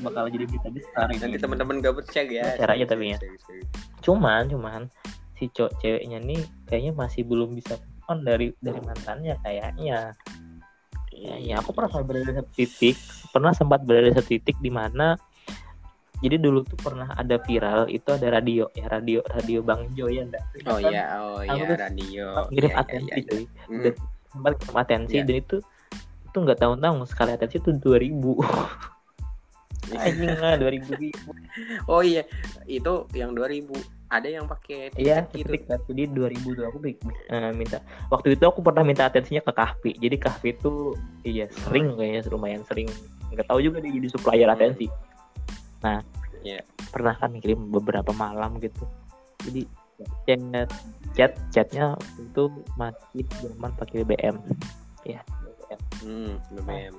bakal 0.00 0.26
jadi 0.32 0.44
berita 0.48 0.68
besar 0.72 1.06
nanti 1.12 1.38
teman-teman 1.38 1.76
gabut 1.84 2.04
cek 2.08 2.28
ya. 2.32 2.56
Aja 2.58 2.84
tapi 2.88 3.14
ya. 3.14 3.18
Cuman 4.02 4.50
cuman 4.50 4.88
si 5.38 5.50
cowok 5.50 5.72
ceweknya 5.82 6.18
nih 6.22 6.40
kayaknya 6.66 6.92
masih 6.94 7.22
belum 7.26 7.54
bisa 7.54 7.78
on 8.10 8.24
dari 8.26 8.52
dari 8.58 8.80
mantannya 8.82 9.34
kayaknya. 9.44 10.14
Iya, 11.14 11.34
ya, 11.38 11.54
ya 11.54 11.54
aku 11.62 11.70
pernah 11.70 11.90
sempat 11.94 12.06
berada 12.10 12.26
di 12.26 12.34
satu 12.34 12.52
titik 12.58 12.96
pernah 13.30 13.52
sempat 13.54 13.80
berada 13.86 14.06
di 14.10 14.14
satu 14.18 14.30
titik 14.34 14.56
di 14.58 14.70
mana 14.70 15.14
jadi 16.24 16.36
dulu 16.40 16.64
tuh 16.64 16.78
pernah 16.80 17.12
ada 17.12 17.36
viral 17.36 17.84
itu 17.92 18.08
ada 18.08 18.32
radio 18.32 18.64
ya 18.72 18.88
radio 18.88 19.20
radio 19.28 19.60
bang 19.60 19.84
Jo 19.92 20.08
ya 20.08 20.24
enggak 20.24 20.44
oh 20.64 20.78
iya 20.80 21.04
oh 21.20 21.40
iya 21.44 21.64
radio 21.76 22.26
ngirim 22.48 22.70
Iya, 22.72 22.72
iya, 22.72 22.80
atensi 22.80 23.10
iya, 23.12 23.16
iya. 23.20 23.28
cuy 23.28 23.44
Hmm. 23.68 23.82
Dan 23.84 23.92
sempat 24.32 24.52
ngirim 24.56 24.76
atensi 24.80 25.16
Iya. 25.20 25.24
dan 25.28 25.36
itu 25.36 25.56
itu 26.24 26.36
nggak 26.40 26.58
tahu-tahu 26.58 26.94
sekali 27.04 27.30
atensi 27.36 27.56
itu 27.60 27.70
dua 27.76 27.96
ribu 28.00 28.32
anjing 29.94 30.32
lah 30.40 30.56
dua 30.56 30.70
ribu 30.72 30.90
oh 31.92 32.00
iya 32.00 32.24
itu 32.64 32.92
yang 33.12 33.36
2000 33.36 33.68
ada 34.08 34.28
yang 34.30 34.46
pakai 34.46 34.94
Iya, 34.94 35.26
gitu. 35.34 35.50
Jadi 35.90 36.02
2000 36.14 36.38
tuh 36.54 36.64
aku 36.70 36.78
eh, 36.86 37.50
minta. 37.50 37.82
Waktu 38.14 38.38
itu 38.38 38.44
aku 38.46 38.62
pernah 38.62 38.86
minta 38.86 39.10
atensinya 39.10 39.42
ke 39.42 39.50
Kahfi. 39.50 39.90
Jadi 39.98 40.16
Kahfi 40.22 40.54
itu 40.54 40.94
iya 41.26 41.50
sering 41.50 41.98
kayaknya 41.98 42.30
lumayan 42.30 42.62
sering. 42.62 42.86
Nggak 43.34 43.50
tahu 43.50 43.58
juga 43.58 43.82
dia 43.82 43.90
jadi 43.90 44.08
supplier 44.14 44.46
Hmm. 44.46 44.54
atensi. 44.54 44.86
Nah, 45.84 46.00
Iya. 46.44 46.60
pernah 46.92 47.16
kan 47.16 47.32
kirim 47.40 47.72
beberapa 47.72 48.12
malam 48.16 48.56
gitu. 48.60 48.84
Jadi 49.44 49.68
chat 50.26 50.40
chat 51.14 51.32
chatnya 51.54 51.94
itu 52.18 52.50
masih 52.74 53.24
zaman 53.40 53.72
pakai 53.76 54.02
BBM. 54.02 54.36
Ya, 55.04 55.20
BBM. 55.24 55.80
hmm 56.02 56.32
BBM 56.56 56.94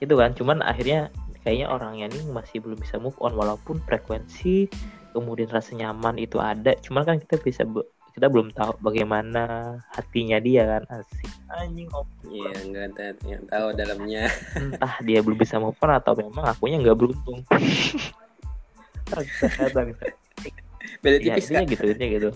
Itu 0.00 0.14
kan. 0.16 0.30
Cuman 0.36 0.60
akhirnya 0.60 1.08
kayaknya 1.42 1.66
orangnya 1.68 2.06
ini 2.12 2.30
masih 2.30 2.62
belum 2.62 2.78
bisa 2.78 3.02
move 3.02 3.18
on 3.18 3.34
walaupun 3.34 3.82
frekuensi 3.82 4.70
kemudian 5.12 5.50
rasa 5.52 5.76
nyaman 5.76 6.16
itu 6.16 6.40
ada 6.40 6.72
cuman 6.80 7.02
kan 7.04 7.16
kita 7.20 7.36
bisa 7.42 7.66
kita 8.12 8.28
belum 8.28 8.52
tahu 8.52 8.76
bagaimana 8.84 9.76
hatinya 9.96 10.36
dia 10.36 10.68
kan 10.68 10.82
asik. 11.00 11.28
Anjing 11.48 11.88
iya 12.28 12.52
nggak 12.60 12.84
ada 12.92 13.06
yang 13.24 13.44
tahu 13.48 13.66
dalamnya. 13.72 14.28
Entah 14.56 15.00
dia 15.00 15.24
belum 15.24 15.40
bisa 15.40 15.56
move 15.56 15.76
on 15.80 15.96
atau 15.96 16.12
memang 16.16 16.44
akunya 16.44 16.76
nggak 16.80 16.98
beruntung. 16.98 17.40
Beda 21.02 21.16
ya 21.18 21.34
tipis 21.34 21.48
intinya 21.48 21.64
kan 21.64 21.72
gitu 21.72 21.84
intinya 21.88 22.10
gitu. 22.12 22.30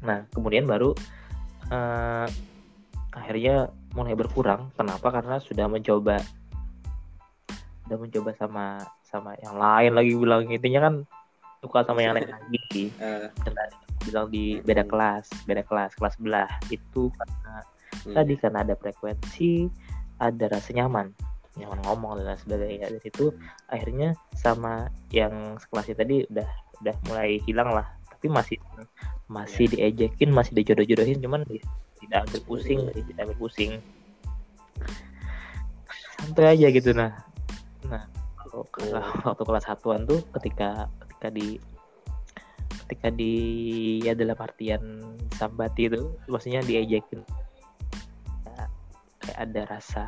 Nah 0.00 0.18
kemudian 0.32 0.64
baru 0.64 0.96
eh, 1.68 2.26
akhirnya 3.12 3.68
mulai 3.92 4.16
berkurang. 4.16 4.72
Kenapa? 4.80 5.12
Karena 5.12 5.36
sudah 5.44 5.68
mencoba 5.68 6.24
sudah 7.84 7.98
mencoba 8.00 8.30
sama 8.38 8.80
sama 9.04 9.36
yang 9.44 9.60
lain 9.60 9.92
lagi 9.92 10.12
bilang 10.16 10.48
intinya 10.48 10.80
kan 10.88 10.94
suka 11.60 11.84
sama 11.84 12.00
yang 12.00 12.16
lain 12.16 12.32
lagi. 12.32 12.88
Dan 13.44 13.52
tadi 13.52 13.89
bilang 14.06 14.32
di 14.32 14.58
beda 14.64 14.84
kelas 14.88 15.28
beda 15.44 15.62
kelas 15.66 15.96
kelas 15.96 16.14
sebelah. 16.16 16.50
Itu 16.72 17.12
karena 17.14 17.54
hmm. 18.06 18.14
tadi 18.16 18.34
karena 18.38 18.58
ada 18.64 18.74
frekuensi 18.76 19.52
ada 20.20 20.44
rasa 20.48 20.70
nyaman. 20.72 21.12
Nyaman 21.58 21.78
ngomong 21.84 22.20
dan 22.20 22.32
lain 22.32 22.40
sebagainya. 22.40 22.86
Dari 22.88 23.00
itu 23.02 23.32
akhirnya 23.68 24.08
sama 24.36 24.88
yang 25.12 25.58
sekelasnya 25.60 25.96
tadi 25.98 26.16
udah 26.28 26.48
udah 26.80 26.96
mulai 27.08 27.40
hilang 27.44 27.70
lah. 27.72 27.86
Tapi 28.08 28.26
masih 28.28 28.56
masih 29.30 29.70
diejekin 29.70 30.34
masih 30.34 30.52
dijodoh-jodohin 30.58 31.22
cuman 31.22 31.46
tidak 32.00 32.18
ambil 32.26 32.40
pusing 32.48 32.80
tidak 32.90 33.22
ambil 33.28 33.38
pusing. 33.46 33.72
Santai 36.20 36.58
aja 36.58 36.68
gitu 36.68 36.90
nah. 36.92 37.24
Nah 37.86 38.04
kalau 38.50 38.66
kalau 38.74 39.00
waktu 39.30 39.42
kelas 39.46 39.64
satuan 39.64 40.00
tuh 40.04 40.20
ketika 40.38 40.90
ketika 41.06 41.28
di 41.30 41.62
ketika 42.90 43.06
di 43.14 43.34
ya 44.02 44.18
dalam 44.18 44.34
artian 44.34 44.82
sambati 45.38 45.86
itu 45.86 46.10
maksudnya 46.26 46.58
diejekin 46.66 47.22
Ya, 48.50 48.66
kayak 49.22 49.38
ada 49.46 49.62
rasa 49.78 50.04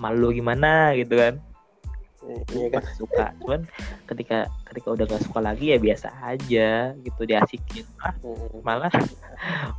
malu 0.00 0.32
gimana 0.32 0.96
gitu 0.96 1.20
kan. 1.20 1.36
Iya 2.24 2.72
kan? 2.72 2.80
Pas 2.80 2.96
suka 2.96 3.26
cuman 3.44 3.60
ketika 4.08 4.48
ketika 4.72 4.88
udah 4.88 5.04
gak 5.04 5.20
suka 5.28 5.44
lagi 5.44 5.76
ya 5.76 5.78
biasa 5.78 6.08
aja 6.24 6.96
gitu 6.96 7.20
diasikin. 7.28 7.84
Ah, 8.00 8.16
malah 8.64 8.88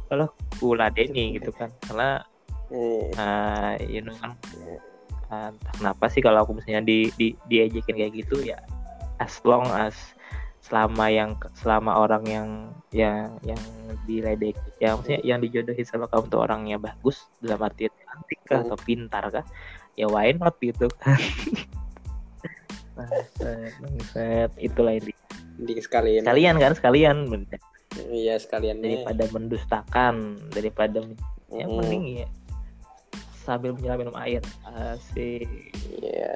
malah 0.06 0.30
kuladeni 0.62 1.42
gitu 1.42 1.50
kan. 1.50 1.74
Karena 1.82 2.22
iya. 2.70 3.10
uh, 3.18 3.74
you 3.90 4.06
know 4.06 4.14
kan. 4.22 4.38
Uh, 5.34 5.50
entah 5.50 5.74
kenapa 5.82 6.06
sih 6.14 6.22
kalau 6.22 6.46
aku 6.46 6.54
misalnya 6.54 6.86
di, 6.86 7.10
di 7.18 7.34
diejekin 7.50 7.98
kayak 7.98 8.14
gitu 8.14 8.46
ya 8.46 8.62
as 9.18 9.42
long 9.42 9.66
as 9.74 10.14
selama 10.65 11.13
yang 11.13 11.38
selama 11.54 12.01
orang 12.01 12.25
yang 12.25 12.49
yang 12.89 13.38
yang 13.45 13.62
diledek 14.10 14.58
ya 14.82 14.97
maksudnya 14.97 15.21
yang 15.21 15.38
dijodohi 15.38 15.86
sama 15.86 16.10
kamu 16.10 16.25
tuh 16.25 16.41
orangnya 16.41 16.82
bagus 16.82 17.30
dalam 17.38 17.62
arti 17.69 17.86
cantik 17.93 18.39
kah 18.49 18.65
atau 18.65 18.73
pintar 18.82 19.30
kah 19.30 19.45
ya 19.93 20.10
why 20.10 20.34
not 20.34 20.58
gitu. 20.58 20.89
Kan 20.97 21.21
Bangsat, 22.95 23.75
bangsat. 23.84 24.49
itulah 24.56 24.95
ini. 24.95 25.12
Di 25.60 25.75
sekalian. 25.84 26.23
Sekalian 26.23 26.56
kan 26.58 26.73
sekalian 26.73 27.15
iya 28.12 28.36
sekalian 28.36 28.84
daripada 28.84 29.23
mendustakan 29.32 30.36
daripada 30.51 30.99
ya 31.47 31.63
Hmm. 31.67 31.80
mending 31.80 32.25
ya 32.25 32.28
sambil 33.45 33.71
menyelam 33.78 34.01
minum 34.01 34.15
air 34.17 34.41
asik. 34.91 35.45
Iya 36.01 36.34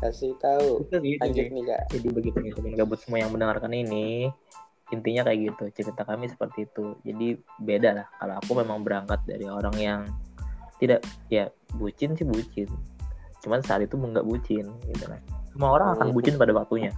kasih 0.00 0.32
tahu. 0.40 0.84
Itu 0.88 0.96
gitu 0.98 1.20
lanjut 1.20 1.46
nih 1.52 1.64
kak. 1.68 1.82
jadi 1.92 2.08
begitu 2.10 2.36
nih 2.40 2.52
teman 2.56 2.72
gabut 2.74 2.98
semua 3.00 3.18
yang 3.20 3.30
mendengarkan 3.30 3.72
ini 3.72 4.32
intinya 4.90 5.22
kayak 5.22 5.38
gitu 5.54 5.64
cerita 5.70 6.02
kami 6.02 6.26
seperti 6.26 6.66
itu. 6.66 6.96
Jadi 7.06 7.38
beda 7.62 7.90
lah 7.94 8.06
kalau 8.18 8.34
aku 8.40 8.52
memang 8.58 8.82
berangkat 8.82 9.20
dari 9.28 9.46
orang 9.46 9.76
yang 9.78 10.00
tidak 10.82 11.04
ya 11.28 11.46
bucin 11.76 12.16
sih 12.16 12.26
bucin. 12.26 12.66
Cuman 13.44 13.60
saat 13.62 13.84
itu 13.84 13.94
nggak 13.94 14.24
bucin 14.26 14.66
gitu 14.88 15.04
lah 15.06 15.20
semua 15.50 15.76
orang 15.76 15.88
akan 15.98 16.06
Hmm. 16.10 16.16
bucin 16.16 16.34
pada 16.38 16.52
waktunya. 16.54 16.92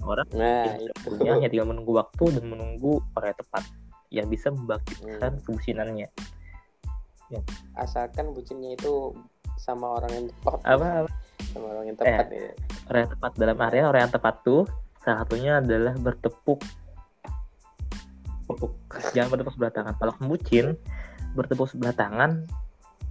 Orang 0.00 0.24
nah 0.32 0.64
punya 1.04 1.36
hanya 1.36 1.48
tinggal 1.52 1.68
menunggu 1.68 1.92
waktu 1.92 2.24
dan 2.40 2.44
menunggu 2.48 3.04
orang 3.12 3.36
yang 3.36 3.40
tepat 3.44 3.64
yang 4.10 4.26
bisa 4.26 4.48
membangkitkan 4.50 5.32
Hmm. 5.36 5.42
kebucinannya. 5.44 6.08
Asalkan 7.78 8.34
bucinnya 8.34 8.74
itu 8.74 9.14
sama 9.60 10.00
orang 10.00 10.10
yang 10.10 10.26
tepat. 10.34 10.58
Apa, 10.66 10.86
apa 11.04 11.10
sama 11.50 11.66
orang 11.72 11.84
yang 11.92 11.98
tepat 11.98 12.26
ya 12.30 12.50
orang 12.90 13.00
yang 13.06 13.12
tepat. 13.16 13.30
Dalam 13.38 13.58
area 13.62 13.82
orang 13.86 14.00
yang 14.08 14.12
tepat 14.12 14.34
tuh 14.42 14.62
salah 15.00 15.24
satunya 15.24 15.52
adalah 15.62 15.94
bertepuk. 15.96 16.60
Tepuk. 18.50 18.72
Jangan 19.14 19.28
bertepuk 19.30 19.52
sebelah 19.54 19.72
tangan. 19.72 19.94
Kalau 19.96 20.12
kemucin 20.18 20.66
bertepuk 21.38 21.70
sebelah 21.70 21.94
tangan 21.94 22.44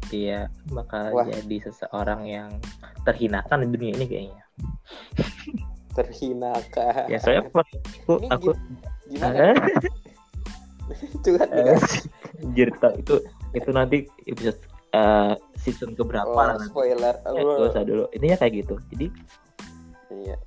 dia 0.07 0.49
bakal 0.71 1.13
Wah. 1.13 1.27
jadi 1.27 1.69
seseorang 1.69 2.25
yang 2.25 2.49
terhinakan 3.05 3.63
di 3.63 3.67
dunia 3.71 3.91
ini 3.95 4.05
kayaknya. 4.07 4.43
Terhina 5.93 6.53
kak 6.71 7.11
ya 7.11 7.17
soalnya 7.19 7.49
aku 7.49 8.13
Ini 8.23 8.27
aku 8.31 8.49
gimana? 9.09 9.35
Eh, 9.35 9.55
curhat 11.25 11.49
eh, 11.53 12.69
tak, 12.81 12.93
itu 12.97 13.15
itu 13.53 13.69
nanti 13.73 13.97
episode 14.25 14.57
eh, 14.93 15.33
season 15.59 15.93
keberapa 15.93 16.29
oh, 16.29 16.39
lah 16.39 16.55
nanti. 16.57 16.71
spoiler. 16.71 17.15
Ya, 17.25 17.41
gak 17.41 17.69
usah 17.73 17.83
dulu. 17.85 18.05
Intinya 18.15 18.37
kayak 18.39 18.53
gitu. 18.65 18.75
Jadi 18.93 19.07
iya. 20.13 20.37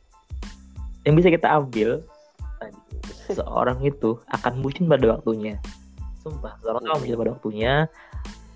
yang 1.07 1.15
bisa 1.19 1.29
kita 1.31 1.49
ambil 1.51 2.03
seorang 3.33 3.83
itu 3.83 4.19
akan 4.31 4.63
bucin 4.63 4.87
pada 4.87 5.19
waktunya. 5.19 5.59
Sumpah 6.23 6.59
seorang 6.63 6.83
akan 6.87 6.99
bucin 7.03 7.19
pada 7.19 7.33
waktunya. 7.35 7.75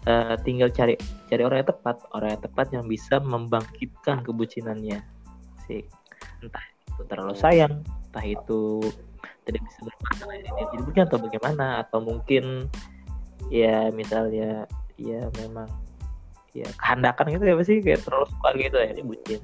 Eh, 0.07 0.35
tinggal 0.47 0.71
cari 0.71 0.95
cari 1.27 1.43
orang 1.43 1.67
yang 1.67 1.71
tepat. 1.75 1.97
Orang 2.15 2.35
yang 2.35 2.43
tepat 2.43 2.67
yang 2.71 2.85
bisa 2.87 3.19
membangkitkan 3.19 4.23
kebucinannya. 4.23 5.03
Sih 5.67 5.83
entah 6.43 6.65
itu 6.87 7.03
terlalu 7.09 7.35
sayang 7.37 7.75
entah 8.09 8.25
itu 8.25 8.81
tidak 9.47 9.63
bisa 9.63 9.79
berpasangan 9.85 10.37
ini 10.37 10.51
jadi 10.75 10.83
bucin 10.83 11.05
atau 11.07 11.19
bagaimana 11.21 11.67
atau 11.87 11.99
mungkin 12.03 12.67
ya 13.53 13.89
misalnya 13.95 14.67
ya 15.01 15.29
memang. 15.41 15.69
Ya 16.57 16.69
kehandakan 16.81 17.37
gitu 17.37 17.45
ya 17.45 17.55
apa 17.57 17.65
sih? 17.69 17.79
Kayak 17.85 18.09
terlalu 18.09 18.27
suka 18.33 18.49
gitu 18.57 18.77
ya 18.81 18.89
ini 18.97 19.03
bucin 19.05 19.41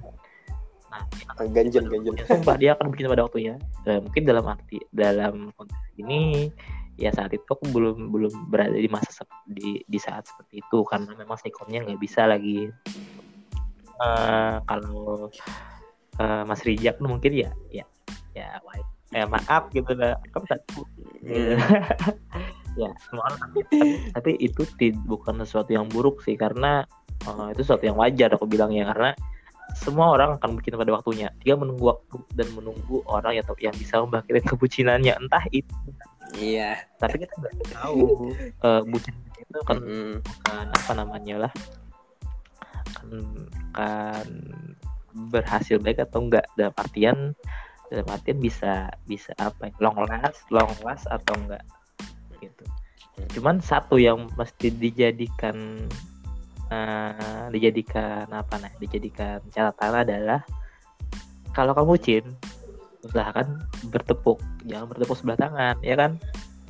nah 0.93 1.09
akan 1.33 1.57
ganjen 1.57 1.89
ganjen 1.89 2.13
sumpah 2.29 2.57
dia 2.61 2.77
akan 2.77 2.93
bikin 2.93 3.09
pada 3.09 3.25
waktunya. 3.25 3.57
Eh, 3.89 3.97
mungkin 3.97 4.23
dalam 4.29 4.45
arti 4.45 4.77
dalam 4.93 5.49
konteks 5.57 5.97
ini 5.97 6.53
ya 7.01 7.09
saat 7.09 7.33
itu 7.33 7.49
aku 7.49 7.65
belum 7.73 8.13
belum 8.13 8.53
berada 8.53 8.77
di 8.77 8.93
masa 8.93 9.25
di 9.49 9.81
di 9.89 9.99
saat 9.99 10.29
seperti 10.29 10.61
itu. 10.61 10.85
Karena 10.85 11.17
memang 11.17 11.41
sikonnya 11.41 11.89
nggak 11.89 11.97
bisa 11.97 12.29
lagi. 12.29 12.69
Eh, 14.05 14.57
kalau 14.69 15.33
eh, 16.21 16.43
Mas 16.45 16.61
Rijak 16.61 17.01
tuh 17.01 17.09
mungkin 17.09 17.33
ya 17.33 17.51
ya 17.73 17.89
ya 18.37 18.61
eh, 19.17 19.25
maaf 19.25 19.73
gitu 19.73 19.97
lah. 19.97 20.21
Kamu 20.29 20.45
satu 20.45 20.85
gitu. 21.25 21.57
Ya. 22.77 22.91
Semua 23.09 23.23
orang 23.31 23.41
tapi, 23.57 23.79
tapi 24.13 24.31
itu 24.41 24.63
bukan 25.07 25.43
sesuatu 25.45 25.71
yang 25.73 25.87
buruk 25.89 26.21
sih 26.25 26.37
karena 26.39 26.87
uh, 27.27 27.53
itu 27.53 27.65
sesuatu 27.67 27.85
yang 27.87 27.99
wajar 27.99 28.33
aku 28.35 28.49
bilang 28.49 28.73
ya 28.73 28.89
karena 28.89 29.13
semua 29.73 30.13
orang 30.13 30.37
akan 30.37 30.61
bucin 30.61 30.77
pada 30.77 30.93
waktunya. 30.93 31.29
Dia 31.41 31.57
menunggu 31.57 31.97
waktu 31.97 32.21
dan 32.37 32.49
menunggu 32.53 33.01
orang 33.09 33.41
yang 33.41 33.47
yang 33.61 33.75
bisa 33.77 34.03
membangkitkan 34.05 34.45
kebucinannya. 34.53 35.17
Entah 35.17 35.45
itu 35.49 35.73
iya. 36.37 36.77
Tapi 37.01 37.25
kita 37.25 37.33
nggak 37.41 37.55
tahu. 37.73 38.33
Uh, 38.61 38.85
bucin 38.85 39.17
itu 39.53 39.61
kan 39.69 39.79
Mm-mm. 39.81 40.25
bukan 40.25 40.67
apa 40.73 40.93
namanya 40.97 41.49
lah 41.49 41.53
kan, 42.97 43.09
kan 43.77 44.29
berhasil 45.13 45.77
baik 45.77 46.01
atau 46.01 46.25
enggak 46.25 46.49
dalam 46.57 46.73
artian 46.81 47.19
dalam 47.93 48.09
artian 48.09 48.39
bisa 48.41 48.89
bisa 49.05 49.37
apa 49.37 49.69
ya, 49.69 49.73
long 49.85 49.97
last 50.09 50.41
long 50.49 50.73
last 50.81 51.05
atau 51.13 51.37
enggak 51.37 51.61
gitu. 52.43 52.65
Cuman 53.39 53.63
satu 53.63 54.01
yang 54.01 54.27
mesti 54.35 54.73
dijadikan 54.75 55.87
eh, 56.73 57.45
dijadikan 57.53 58.27
apa 58.33 58.59
nah 58.59 58.73
dijadikan 58.81 59.39
catatan 59.53 60.03
adalah 60.09 60.41
kalau 61.53 61.77
kamu 61.77 61.95
bucin 62.01 62.25
usahakan 63.03 63.61
bertepuk 63.91 64.39
jangan 64.65 64.87
bertepuk 64.89 65.17
sebelah 65.19 65.39
tangan 65.39 65.77
ya 65.85 65.95
kan? 65.95 66.19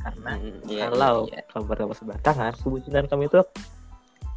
Karena 0.03 0.35
Mm, 0.35 0.67
iya, 0.67 0.91
kalau 0.91 1.31
iya, 1.31 1.39
iya. 1.39 1.43
kamu 1.55 1.65
bertepuk 1.71 1.97
sebelah 1.97 2.21
tangan 2.27 2.53
kebucinan 2.59 3.05
kamu 3.07 3.23
itu 3.31 3.41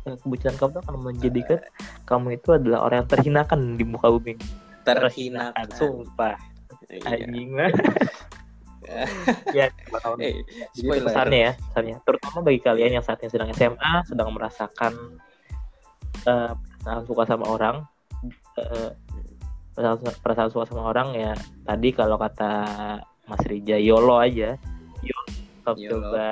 eh, 0.06 0.18
kebucinan 0.22 0.56
kamu 0.62 0.70
itu 0.72 0.80
akan 0.86 0.96
menjadikan 1.02 1.60
kamu 2.06 2.28
itu 2.38 2.50
adalah 2.54 2.80
orang 2.86 2.98
yang 3.04 3.10
terhinakan 3.10 3.60
di 3.74 3.84
muka 3.84 4.08
bumi. 4.14 4.38
Terhinakan 4.86 5.68
sumpah. 5.74 6.38
Iya. 6.86 7.26
anjing 7.26 7.50
lah 7.58 7.72
ya 9.58 9.66
bakal 9.90 10.16
Eh, 10.22 10.42
jadi 10.74 10.88
spoiler. 10.88 11.08
pesannya 11.12 11.40
ya 11.40 11.52
pesannya 11.58 11.96
terutama 12.06 12.38
bagi 12.46 12.60
kalian 12.62 12.92
yang 13.00 13.06
saat 13.06 13.20
ini 13.24 13.32
sedang 13.34 13.50
SMA 13.52 13.94
sedang 14.08 14.30
merasakan 14.32 14.94
perasaan 16.26 17.04
suka 17.06 17.24
sama 17.28 17.46
orang 17.50 17.76
eh, 18.58 18.92
perasaan, 19.76 20.16
perasaan 20.24 20.50
suka 20.50 20.66
sama 20.70 20.90
orang 20.90 21.14
ya 21.14 21.34
tadi 21.68 21.90
kalau 21.92 22.16
kata 22.16 22.52
Mas 23.26 23.42
Rija 23.50 23.82
YOLO 23.82 24.22
aja. 24.22 24.54
YOLO. 25.02 25.26
Kamu 25.66 25.78
YOLO. 25.82 25.98
coba 26.14 26.28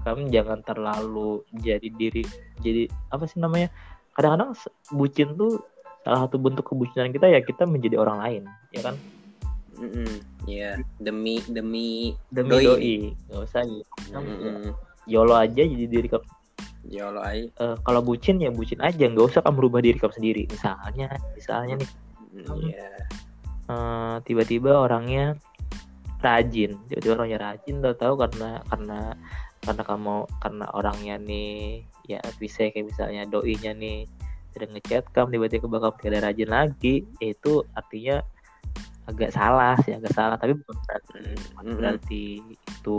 kamu 0.00 0.32
jangan 0.32 0.58
terlalu 0.64 1.44
jadi 1.60 1.88
diri 1.92 2.24
jadi 2.64 2.88
apa 3.12 3.28
sih 3.28 3.36
namanya 3.36 3.68
kadang-kadang 4.16 4.56
bucin 4.96 5.36
tuh 5.36 5.60
salah 6.00 6.24
satu 6.24 6.40
bentuk 6.40 6.64
kebucinan 6.64 7.12
kita 7.12 7.28
ya 7.28 7.44
kita 7.44 7.68
menjadi 7.68 8.00
orang 8.00 8.18
lain 8.24 8.42
ya 8.72 8.80
kan 8.80 8.96
Mm-mm. 9.80 10.10
Iya, 10.44 10.76
demi 11.00 11.40
demi 11.48 12.12
demi 12.28 12.52
Doi. 12.52 12.64
doi, 12.64 12.96
nggak 13.28 13.40
usah 13.42 13.62
gitu 13.64 13.88
Kamu 14.12 14.28
Mm-mm. 14.28 14.70
YOLO 15.08 15.34
aja 15.34 15.62
jadi 15.64 15.86
diri 15.88 16.06
kamu 16.06 16.26
Ya 16.80 17.12
Allah, 17.12 17.22
ai. 17.28 17.42
Eh, 17.52 17.76
kalau 17.84 18.00
bucin 18.00 18.40
ya 18.40 18.48
bucin 18.48 18.80
aja 18.80 19.04
nggak 19.04 19.26
usah 19.26 19.40
kamu 19.44 19.56
merubah 19.56 19.80
diri 19.80 19.96
kamu 19.96 20.16
sendiri 20.16 20.42
misalnya 20.48 21.08
misalnya 21.32 21.74
nih 21.80 21.90
Iya. 22.30 22.88
eh, 23.68 24.16
tiba-tiba 24.24 24.80
orangnya 24.80 25.34
rajin 26.20 26.76
tiba-tiba 26.88 27.20
orangnya 27.20 27.38
rajin 27.40 27.80
tau 27.80 27.96
tahu 27.96 28.14
karena 28.20 28.60
karena 28.68 28.98
karena 29.60 29.82
kamu 29.84 30.14
karena 30.40 30.66
orangnya 30.72 31.14
nih 31.20 31.84
ya 32.08 32.20
bisa 32.36 32.68
kayak 32.68 32.88
misalnya 32.88 33.24
doinya 33.28 33.72
nih 33.76 34.04
sering 34.52 34.72
ngechat 34.72 35.04
kamu 35.12 35.36
tiba-tiba 35.36 35.66
bakal 35.68 35.90
tidak 36.00 36.24
rajin 36.26 36.48
lagi 36.48 37.04
itu 37.20 37.64
artinya 37.72 38.24
agak 39.08 39.30
salah 39.32 39.74
sih 39.84 39.92
agak 39.96 40.12
salah. 40.12 40.36
Tapi 40.36 40.56
bukan 40.58 40.76
berarti 40.84 41.12
Mm, 41.16 41.36
mm-mm. 41.36 41.76
berarti 41.78 42.22
itu 42.48 42.98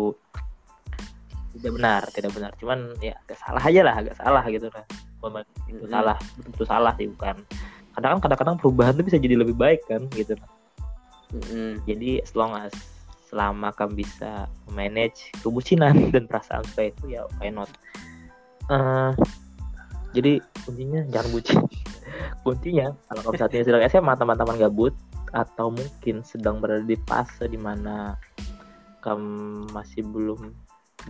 tidak 1.57 1.71
benar 1.77 2.01
tidak 2.15 2.31
benar. 2.33 2.51
Cuman 2.57 2.79
ya 3.03 3.13
agak 3.27 3.37
salah 3.37 3.63
aja 3.63 3.81
lah 3.83 3.95
agak 3.99 4.15
salah 4.17 4.43
gitu 4.47 4.67
Bukan 5.21 5.29
berarti 5.37 5.51
itu 5.69 5.83
Mm-mm. 5.85 5.93
salah 5.93 6.17
betul 6.41 6.65
salah 6.65 6.93
sih 6.97 7.07
bukan. 7.09 7.35
Kadang 7.91 8.09
kan 8.17 8.19
kadang-kadang 8.23 8.55
perubahan 8.57 8.93
tuh 8.95 9.05
bisa 9.05 9.19
jadi 9.19 9.35
lebih 9.35 9.55
baik 9.57 9.83
kan 9.85 10.07
gitu. 10.15 10.33
Mm-mm. 11.31 11.79
jadi 11.87 12.19
as 12.19 12.35
long 12.35 12.51
as 12.59 12.75
selama 13.31 13.71
kamu 13.71 14.03
bisa 14.03 14.51
manage 14.67 15.31
kebucinan 15.39 15.95
dan 16.13 16.27
perasaan 16.27 16.67
suka 16.67 16.91
itu 16.91 17.15
ya 17.15 17.23
why 17.39 17.47
not? 17.47 17.71
Eh, 18.67 19.11
jadi 20.11 20.43
kuncinya 20.67 21.01
jangan 21.07 21.29
bucin. 21.31 21.59
Kuncinya 22.43 22.91
kalau 23.07 23.21
kamu 23.23 23.37
saat 23.39 23.51
ini 23.55 23.63
sedang 23.63 23.83
SMA 23.87 24.13
teman-teman 24.19 24.59
gabut 24.59 24.93
atau 25.31 25.71
mungkin 25.71 26.23
sedang 26.27 26.59
berada 26.59 26.83
di 26.83 26.99
fase 27.07 27.47
di 27.47 27.55
mana 27.55 28.19
kamu 29.01 29.67
masih 29.71 30.03
belum 30.05 30.51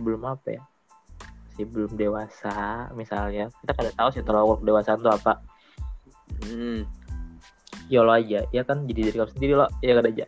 belum 0.00 0.22
apa 0.24 0.56
ya 0.56 0.62
masih 1.52 1.68
belum 1.68 1.92
dewasa 2.00 2.88
misalnya. 2.96 3.52
Kita 3.60 3.72
kada 3.76 3.90
tahu 3.92 4.08
sih 4.16 4.24
terlalu 4.24 4.64
dewasa 4.64 4.96
itu 4.96 5.10
apa. 5.12 5.44
Mm. 6.48 6.88
yolo 7.92 8.16
aja 8.16 8.48
ya 8.48 8.62
kan? 8.64 8.88
Jadi 8.88 9.12
diri 9.12 9.16
kamu 9.20 9.30
sendiri 9.36 9.52
lo 9.52 9.68
ya 9.84 9.92
kada 10.00 10.08
aja? 10.08 10.26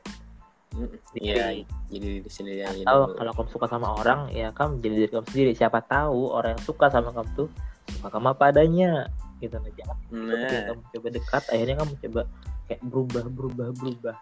Mm. 0.76 0.94
Iya, 1.16 1.44
jadi 1.88 2.10
di 2.20 2.30
sini 2.30 2.60
aja 2.60 2.84
atau 2.84 3.16
kalau 3.16 3.32
kamu 3.32 3.48
suka 3.48 3.66
sama 3.70 3.88
orang 3.96 4.28
ya 4.36 4.52
kamu 4.52 4.84
jadi 4.84 4.94
diri 5.00 5.10
kamu 5.16 5.26
sendiri. 5.32 5.50
Siapa 5.56 5.80
tahu 5.80 6.28
orang 6.28 6.60
yang 6.60 6.64
suka 6.66 6.92
sama 6.92 7.08
kamu 7.08 7.30
tuh 7.32 7.48
suka 7.88 8.08
kamu 8.12 8.36
apa 8.36 8.44
adanya 8.52 9.08
gitu 9.40 9.56
jangan 9.76 9.96
ketika 9.96 10.56
Nah, 10.56 10.62
kamu 10.72 10.82
coba 10.92 11.08
dekat 11.08 11.42
akhirnya 11.52 11.76
kamu 11.80 11.92
coba 12.04 12.22
kayak 12.68 12.80
berubah 12.84 13.24
berubah 13.28 13.68
berubah. 13.74 14.16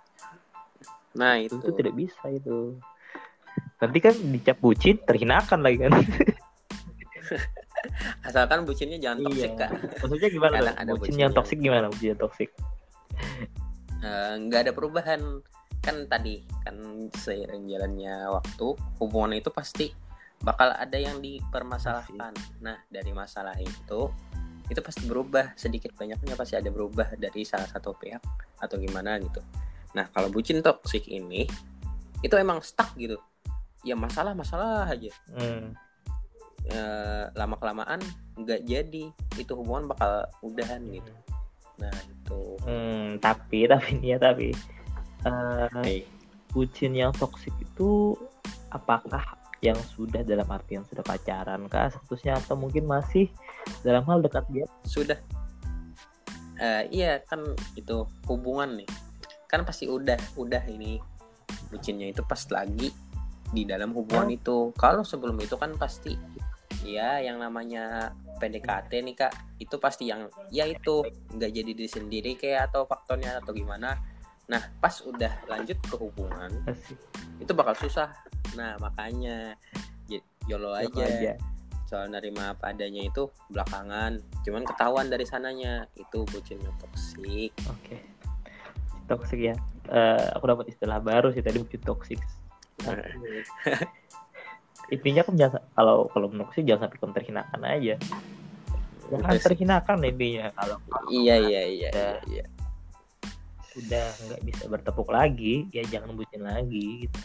Nah 1.18 1.38
itu, 1.38 1.60
itu. 1.60 1.70
tidak 1.76 1.94
bisa 1.94 2.24
itu. 2.32 2.76
Nanti 3.78 3.98
kan 3.98 4.14
dicap 4.14 4.56
bucin 4.62 4.96
terhinakan 5.02 5.60
lagi 5.60 5.76
kan. 5.84 5.92
Asalkan 8.26 8.62
bucinnya 8.62 9.02
jangan 9.02 9.26
toksik, 9.26 9.52
Kak. 9.58 9.70
maksudnya 10.06 10.30
gimana 10.30 10.56
tuh? 10.62 10.70
ada 10.78 10.90
bucin 10.94 11.02
bucin 11.02 11.18
yang 11.18 11.32
toksik 11.34 11.58
gimana? 11.58 11.86
Bucin 11.90 12.14
yang 12.14 12.20
toksik 12.20 12.50
Eh, 14.02 14.34
nggak 14.46 14.60
ada 14.68 14.72
perubahan. 14.74 15.22
Kan 15.82 16.06
tadi 16.06 16.46
kan 16.62 17.10
seiring 17.10 17.66
jalannya 17.66 18.30
waktu 18.30 18.66
hubungan 19.02 19.34
itu 19.34 19.50
pasti 19.50 19.90
bakal 20.42 20.70
ada 20.74 20.94
yang 20.98 21.18
dipermasalahkan. 21.18 22.34
Nah 22.62 22.78
dari 22.86 23.10
masalah 23.10 23.54
itu 23.58 24.10
itu 24.70 24.78
pasti 24.78 25.04
berubah 25.06 25.54
sedikit 25.58 25.90
banyaknya 25.98 26.34
pasti 26.38 26.54
ada 26.54 26.70
berubah 26.70 27.18
dari 27.18 27.42
salah 27.42 27.66
satu 27.66 27.94
pihak 27.98 28.22
atau 28.62 28.76
gimana 28.78 29.18
gitu. 29.18 29.42
Nah 29.92 30.08
kalau 30.14 30.30
bucin 30.30 30.62
toksik 30.62 31.08
ini 31.10 31.46
itu 32.22 32.34
emang 32.38 32.62
stuck 32.62 32.94
gitu. 32.94 33.18
Ya 33.82 33.98
masalah 33.98 34.32
masalah 34.36 34.86
aja. 34.86 35.10
Hmm. 35.34 35.74
lama 37.34 37.58
kelamaan 37.58 37.98
nggak 38.38 38.62
jadi 38.62 39.10
itu 39.34 39.52
hubungan 39.58 39.90
bakal 39.90 40.30
udahan 40.46 40.78
gitu. 40.94 41.10
Nah 41.82 41.90
itu 42.06 42.40
Hmm, 42.62 43.18
tapi 43.18 43.66
tapi 43.66 43.98
ya 43.98 44.16
tapi 44.22 44.54
eh, 45.26 45.66
Hey. 45.82 46.06
bucin 46.54 46.94
yang 46.94 47.10
toksik 47.10 47.50
itu 47.58 48.14
apakah 48.70 49.41
yang 49.62 49.78
sudah 49.94 50.26
dalam 50.26 50.44
artian 50.50 50.82
sudah 50.90 51.06
pacaran 51.06 51.70
kah 51.70 51.86
statusnya? 51.88 52.34
Atau 52.36 52.58
mungkin 52.58 52.84
masih 52.84 53.30
dalam 53.86 54.02
hal 54.10 54.18
dekat 54.18 54.44
dia? 54.50 54.66
Sudah. 54.82 55.16
Eh, 56.58 56.82
iya 56.90 57.22
kan 57.22 57.42
itu 57.78 58.04
hubungan 58.26 58.82
nih. 58.82 58.88
Kan 59.46 59.62
pasti 59.62 59.86
udah 59.86 60.18
udah 60.34 60.62
ini 60.66 60.98
bucinnya 61.70 62.10
itu 62.10 62.20
pas 62.26 62.42
lagi 62.50 62.90
di 63.54 63.62
dalam 63.62 63.94
hubungan 63.94 64.28
Oh. 64.28 64.36
itu. 64.36 64.56
Kalau 64.74 65.06
sebelum 65.06 65.38
itu 65.38 65.54
kan 65.54 65.78
pasti 65.78 66.18
ya 66.82 67.22
yang 67.22 67.38
namanya 67.38 68.10
PDKT 68.42 68.90
nih 69.06 69.14
kak 69.14 69.32
itu 69.62 69.78
pasti 69.78 70.10
yang 70.10 70.26
ya 70.50 70.66
itu 70.66 71.06
nggak 71.30 71.50
jadi 71.54 71.70
diri 71.70 71.86
sendiri 71.86 72.34
kayak 72.34 72.74
atau 72.74 72.90
faktornya 72.90 73.38
atau 73.38 73.54
gimana 73.54 73.94
nah 74.50 74.62
pas 74.82 74.92
udah 75.06 75.32
lanjut 75.46 75.78
ke 75.80 75.94
hubungan 75.96 76.50
Masih 76.66 76.98
itu 77.38 77.52
bakal 77.54 77.74
susah. 77.78 78.10
Nah 78.58 78.76
makanya 78.78 79.56
j- 80.10 80.22
yolo 80.50 80.74
Yolo 80.76 80.98
aja. 80.98 81.06
aja. 81.06 81.34
soal 81.92 82.08
nerima 82.08 82.56
apa 82.56 82.72
adanya 82.72 83.04
itu 83.04 83.28
belakangan. 83.52 84.16
Cuman 84.48 84.64
ketahuan 84.64 85.12
dari 85.12 85.28
sananya 85.28 85.84
itu 85.94 86.24
bucinnya 86.24 86.72
toksik 86.80 87.52
oke. 87.68 87.96
Toksik 89.12 89.40
ya. 89.52 89.54
Eh, 89.92 90.26
aku 90.32 90.44
dapat 90.48 90.72
istilah 90.72 91.02
baru 91.04 91.34
sih 91.36 91.44
tadi 91.44 91.60
bucin 91.60 91.82
toksik 91.82 92.20
intinya 94.94 95.22
kamu 95.24 95.38
jangan 95.38 95.62
kalau 95.72 96.10
kalau 96.10 96.26
menurut 96.28 96.50
sih 96.52 96.66
jangan 96.66 96.88
sampai 96.90 96.98
kamu 96.98 97.12
terhinakan 97.16 97.60
aja. 97.64 97.94
Jangan 99.12 99.34
sih. 99.36 99.44
terhinakan 99.44 99.96
intinya 100.04 100.46
kalau 100.56 100.76
iya 101.12 101.36
iya 101.36 101.62
iya 101.68 101.88
iya, 101.92 102.10
iya. 102.28 102.44
Udah 103.78 104.06
nggak 104.28 104.42
bisa 104.44 104.64
bertepuk 104.68 105.08
lagi 105.08 105.66
ya 105.72 105.82
jangan 105.88 106.12
bucin 106.16 106.42
lagi 106.44 107.06
gitu. 107.06 107.20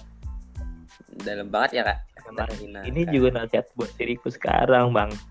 dalam 1.24 1.50
banget 1.50 1.82
ya 1.82 1.82
kak? 1.84 1.98
Nah, 2.36 2.48
ini 2.86 3.02
Kak. 3.04 3.12
juga 3.12 3.28
nasihat 3.34 3.66
buat 3.74 3.92
diriku 3.96 4.30
sekarang 4.32 4.94
bang. 4.94 5.12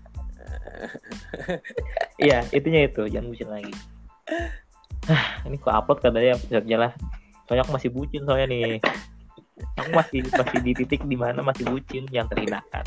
Iya 2.17 2.45
itunya 2.49 2.89
itu 2.89 3.05
jangan 3.09 3.29
bucin 3.29 3.49
lagi. 3.49 3.73
Ini 5.45 5.55
kok 5.61 5.73
upload 5.73 5.99
katanya 6.01 6.37
episode 6.37 6.65
lah 6.73 6.93
soalnya 7.45 7.63
aku 7.63 7.73
masih 7.77 7.89
bucin 7.93 8.21
soalnya 8.25 8.47
nih. 8.49 8.77
Aku 9.79 9.89
masih 9.93 10.19
masih 10.33 10.59
di 10.61 10.71
titik 10.77 11.01
di 11.05 11.17
mana 11.17 11.41
masih 11.41 11.65
bucin 11.69 12.05
yang 12.09 12.25
terhinakan 12.29 12.85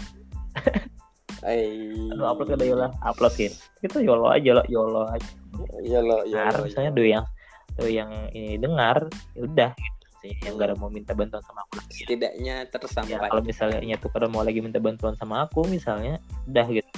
lu 2.13 2.25
upload 2.29 2.53
ke 2.53 2.67
Yola 2.69 2.93
uploadin 3.01 3.53
kita 3.81 4.05
yolo 4.05 4.29
aja 4.29 4.61
lo 4.61 4.65
yolo 4.69 5.09
aja. 5.09 5.33
Ya 5.81 6.01
lo 6.05 6.21
ya 6.29 6.53
nah, 6.53 6.61
misalnya 6.61 6.93
ya. 6.93 6.97
do 6.97 7.05
yang 7.05 7.25
do 7.25 7.40
yang 7.87 8.11
ini 8.35 8.61
dengar 8.61 9.09
ya 9.33 9.41
udah 9.47 9.71
gitu 9.77 10.07
sih 10.21 10.33
yang 10.45 10.61
gak 10.61 10.73
ada 10.73 10.77
mau 10.77 10.93
minta 10.93 11.17
bantuan 11.17 11.41
sama 11.41 11.65
aku 11.65 11.81
lagi. 11.81 12.05
setidaknya 12.05 12.55
ya 12.69 12.69
tersampai 12.69 13.17
kalau 13.17 13.41
misalnya 13.41 13.97
tuh 13.97 14.13
pada 14.13 14.29
mau 14.29 14.45
lagi 14.45 14.61
minta 14.61 14.77
bantuan 14.77 15.17
sama 15.17 15.49
aku 15.49 15.65
misalnya 15.65 16.21
udah 16.45 16.67
gitu. 16.69 16.91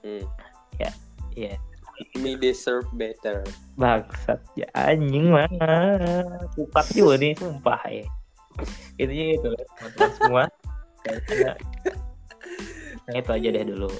Hmm. 0.00 0.24
ya 1.36 1.60
me 2.16 2.32
deserve 2.36 2.88
better. 2.96 3.44
Bangsat 3.76 4.40
ya 4.56 4.64
anjing 4.72 5.28
mana 5.28 6.24
pukat 6.56 6.86
juga 6.96 7.20
nih 7.20 7.36
sumpah 7.36 7.80
ya. 7.88 8.06
Intinya 8.96 9.26
itu 9.36 9.48
teman-teman 9.52 10.10
semua. 10.16 10.44
Nah, 13.08 13.14
itu 13.16 13.30
aja 13.32 13.48
deh 13.50 13.64
dulu. 13.66 13.90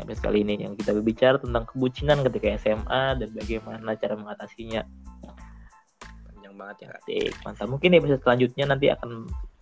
Episode 0.00 0.32
kali 0.32 0.46
ini 0.46 0.64
yang 0.64 0.78
kita 0.78 0.96
berbicara 0.96 1.36
tentang 1.36 1.68
kebucinan 1.68 2.24
ketika 2.24 2.56
SMA 2.56 3.20
dan 3.20 3.28
bagaimana 3.36 3.92
cara 3.98 4.14
mengatasinya 4.16 4.86
banget 6.60 6.76
ya 6.78 6.86
Kak. 6.86 7.00
Asik, 7.00 7.32
mantap 7.40 7.66
mungkin 7.66 7.90
episode 7.94 8.20
selanjutnya 8.20 8.64
nanti 8.66 8.86
akan 8.86 9.10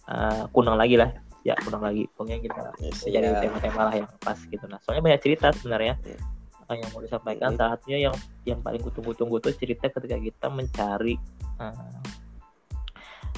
uh, 0.05 0.45
kunang 0.51 0.75
lagi 0.75 0.99
lah 0.99 1.11
ya 1.41 1.55
kunang 1.57 1.81
lagi 1.81 2.05
pokoknya 2.11 2.43
kita 2.43 2.61
Yes, 2.79 2.99
cari 3.01 3.25
ya. 3.25 3.39
tema-tema 3.41 3.83
lah 3.85 3.95
yang 3.95 4.09
pas 4.19 4.37
gitu 4.37 4.67
nah 4.67 4.77
soalnya 4.83 5.01
banyak 5.01 5.21
cerita 5.23 5.55
sebenarnya 5.55 5.95
Iya. 6.03 6.19
uh, 6.67 6.75
yang 6.75 6.89
mau 6.91 7.01
disampaikan 7.01 7.51
Mhm. 7.51 7.57
salah 7.57 7.71
satunya 7.73 7.99
yang 8.03 8.15
yang 8.45 8.59
paling 8.59 8.83
kutunggu-tunggu 8.83 9.39
tuh 9.39 9.55
cerita 9.55 9.87
ketika 9.87 10.19
kita 10.19 10.47
mencari 10.49 11.15
uh, 11.57 11.95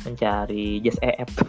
mencari 0.01 0.81
Just 0.81 0.99
EF 1.01 1.29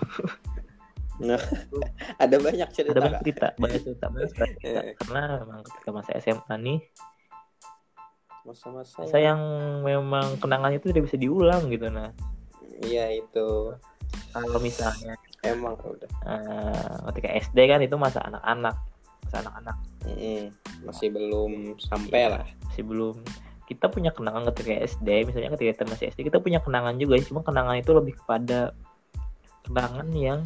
ada 2.17 2.35
banyak 2.35 2.69
cerita 2.73 2.91
ada 2.91 2.99
banyak 2.99 3.13
Kak. 3.15 3.23
cerita 3.23 3.47
banyak 3.55 3.81
cerita 3.81 4.05
banyak 4.09 4.31
cerita 4.33 4.67
Iya. 4.81 4.93
karena 4.97 5.21
memang 5.39 5.59
ketika 5.63 5.89
masa 5.91 6.11
SMA 6.17 6.55
nih 6.59 6.79
masa-masa 8.41 9.05
masa 9.05 9.17
yang 9.21 9.39
memang 9.85 10.37
kenangannya 10.41 10.81
itu 10.81 10.89
tidak 10.89 11.05
bisa 11.09 11.17
diulang 11.17 11.69
gitu 11.69 11.87
nah. 11.93 12.09
Iya 12.81 13.21
itu. 13.21 13.77
Kalau 14.33 14.59
misalnya 14.59 15.13
emang 15.45 15.77
udah. 15.77 16.09
Uh, 16.25 16.97
ketika 17.13 17.29
SD 17.37 17.57
kan 17.69 17.79
itu 17.85 17.95
masa 17.95 18.25
anak-anak 18.25 18.75
masa 19.21 19.37
anak-anak. 19.45 19.77
Mm-mm. 20.01 20.49
masih 20.81 21.13
belum 21.13 21.77
sampai 21.77 22.33
lah. 22.33 22.45
Masih 22.71 22.83
belum. 22.83 23.15
Kita 23.69 23.87
punya 23.87 24.09
kenangan 24.11 24.49
ketika 24.51 24.73
SD 24.89 25.29
misalnya 25.29 25.53
ketika 25.53 25.71
kita 25.77 25.85
masih 25.87 26.05
SD 26.09 26.19
kita 26.33 26.41
punya 26.41 26.59
kenangan 26.59 26.97
juga 26.97 27.21
cuma 27.21 27.45
kenangan 27.45 27.77
itu 27.77 27.93
lebih 27.93 28.17
kepada 28.17 28.73
kenangan 29.69 30.09
yang 30.17 30.41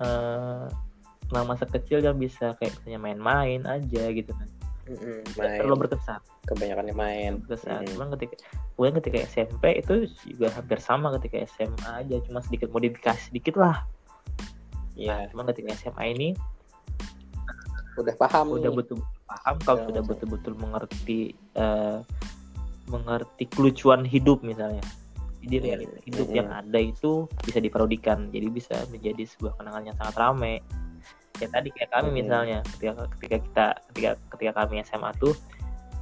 eh 0.00 0.66
kenangan 1.28 1.48
masa 1.52 1.66
kecil 1.68 2.00
yang 2.00 2.16
bisa 2.16 2.56
kayak 2.56 2.72
misalnya 2.80 3.00
main-main 3.02 3.60
aja 3.68 4.04
gitu 4.08 4.32
kan. 4.32 4.48
Nggak 4.88 5.36
main 5.36 5.58
terlalu 5.60 5.76
berkesan 5.86 6.22
kebanyakan 6.46 6.94
main 6.94 7.30
berkesan 7.42 7.82
Mm. 7.82 7.90
cuman 7.92 8.08
ketika 8.16 8.34
kemudian 8.74 8.94
ketika 9.02 9.18
SMP 9.26 9.64
itu 9.76 9.94
juga 10.24 10.48
hampir 10.54 10.78
sama 10.78 11.10
ketika 11.18 11.42
SMA 11.50 11.90
aja 12.06 12.16
cuma 12.24 12.38
sedikit 12.40 12.70
modifikasi 12.70 13.20
sedikit 13.28 13.58
lah 13.58 13.84
Iya, 14.96 15.28
cuman 15.28 15.52
ketika 15.52 15.76
SMA 15.76 16.04
ini 16.16 16.28
udah 17.96 18.16
paham 18.16 18.56
udah 18.56 18.70
nih. 18.72 18.76
betul 18.76 18.98
paham 19.24 19.56
kalau 19.60 19.78
Udah 19.84 19.88
sudah 19.88 20.02
betul-betul 20.04 20.54
mengerti 20.56 21.20
eh, 21.52 21.98
mengerti 22.86 23.44
kelucuan 23.48 24.04
hidup 24.04 24.40
misalnya 24.40 24.84
jadi 25.40 25.56
Hmm, 25.60 25.66
realita 25.68 25.96
hidup 26.04 26.26
hmm. 26.26 26.36
yang 26.36 26.48
ada 26.50 26.78
itu 26.80 27.24
bisa 27.42 27.58
diparodikan 27.60 28.28
jadi 28.32 28.48
bisa 28.48 28.76
menjadi 28.88 29.24
sebuah 29.28 29.56
kenangan 29.56 29.84
yang 29.84 29.96
sangat 29.96 30.16
ramai 30.16 30.54
ya 31.36 31.48
tadi 31.52 31.68
kayak 31.72 31.90
kami 31.92 32.08
Hmm. 32.08 32.18
misalnya 32.20 32.58
ketika 32.76 32.92
ketika 33.16 33.36
kita 33.44 33.66
ketika 33.92 34.10
ketika 34.32 34.52
kami 34.64 34.74
SMA 34.80 35.10
tuh 35.16 35.32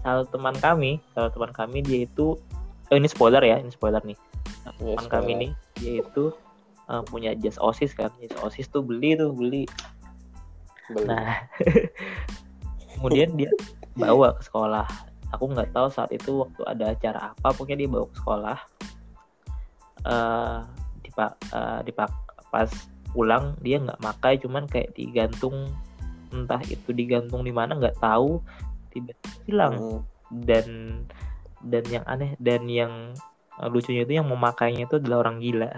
salah 0.04 0.28
teman 0.28 0.54
kami 0.60 1.00
salah 1.16 1.32
teman 1.32 1.50
kami 1.56 1.80
dia 1.80 2.04
itu 2.04 2.36
oh 2.92 2.96
ini 2.96 3.08
spoiler 3.08 3.40
ya 3.40 3.56
ini 3.56 3.72
spoiler 3.72 4.04
nih 4.04 4.18
Iya, 4.80 4.96
teman 4.96 5.08
kami 5.08 5.32
sekolah. 5.32 5.40
nih 5.40 5.52
dia 5.80 5.92
itu 6.04 6.24
eh, 6.92 7.02
punya 7.08 7.30
jas 7.40 7.56
osis 7.56 7.96
kan 7.96 8.12
jas 8.20 8.36
osis 8.44 8.68
tuh 8.68 8.84
beli 8.84 9.16
tuh 9.16 9.32
beli 9.32 9.64
Belum. 10.92 11.08
Nah, 11.08 11.48
kemudian 12.96 13.32
dia 13.40 13.48
bawa 13.96 14.36
ke 14.36 14.42
sekolah. 14.44 14.84
Aku 15.32 15.50
nggak 15.50 15.72
tahu 15.72 15.88
saat 15.90 16.12
itu 16.12 16.44
waktu 16.44 16.62
ada 16.68 16.92
acara 16.92 17.20
apa, 17.32 17.56
pokoknya 17.56 17.84
dia 17.84 17.90
bawa 17.90 18.06
ke 18.12 18.16
sekolah. 18.20 18.58
eh 20.04 20.58
dipak, 21.00 21.32
dipak 21.88 22.12
pas 22.52 22.68
pulang 23.16 23.56
dia 23.64 23.80
nggak 23.80 24.02
makai, 24.04 24.36
cuman 24.36 24.68
kayak 24.68 24.92
digantung 24.92 25.72
entah 26.34 26.60
itu 26.66 26.90
digantung 26.92 27.46
di 27.46 27.54
mana 27.54 27.78
nggak 27.78 27.96
tahu 28.02 28.42
tiba-tiba 28.94 29.42
hilang. 29.44 29.74
Mm. 29.74 30.00
dan 30.34 30.66
dan 31.64 31.84
yang 31.88 32.04
aneh 32.04 32.36
dan 32.40 32.62
yang 32.68 32.92
eh, 33.60 33.68
lucunya 33.68 34.04
itu 34.04 34.16
yang 34.20 34.28
memakainya 34.28 34.88
itu 34.88 35.00
adalah 35.00 35.28
orang 35.28 35.40
gila. 35.40 35.72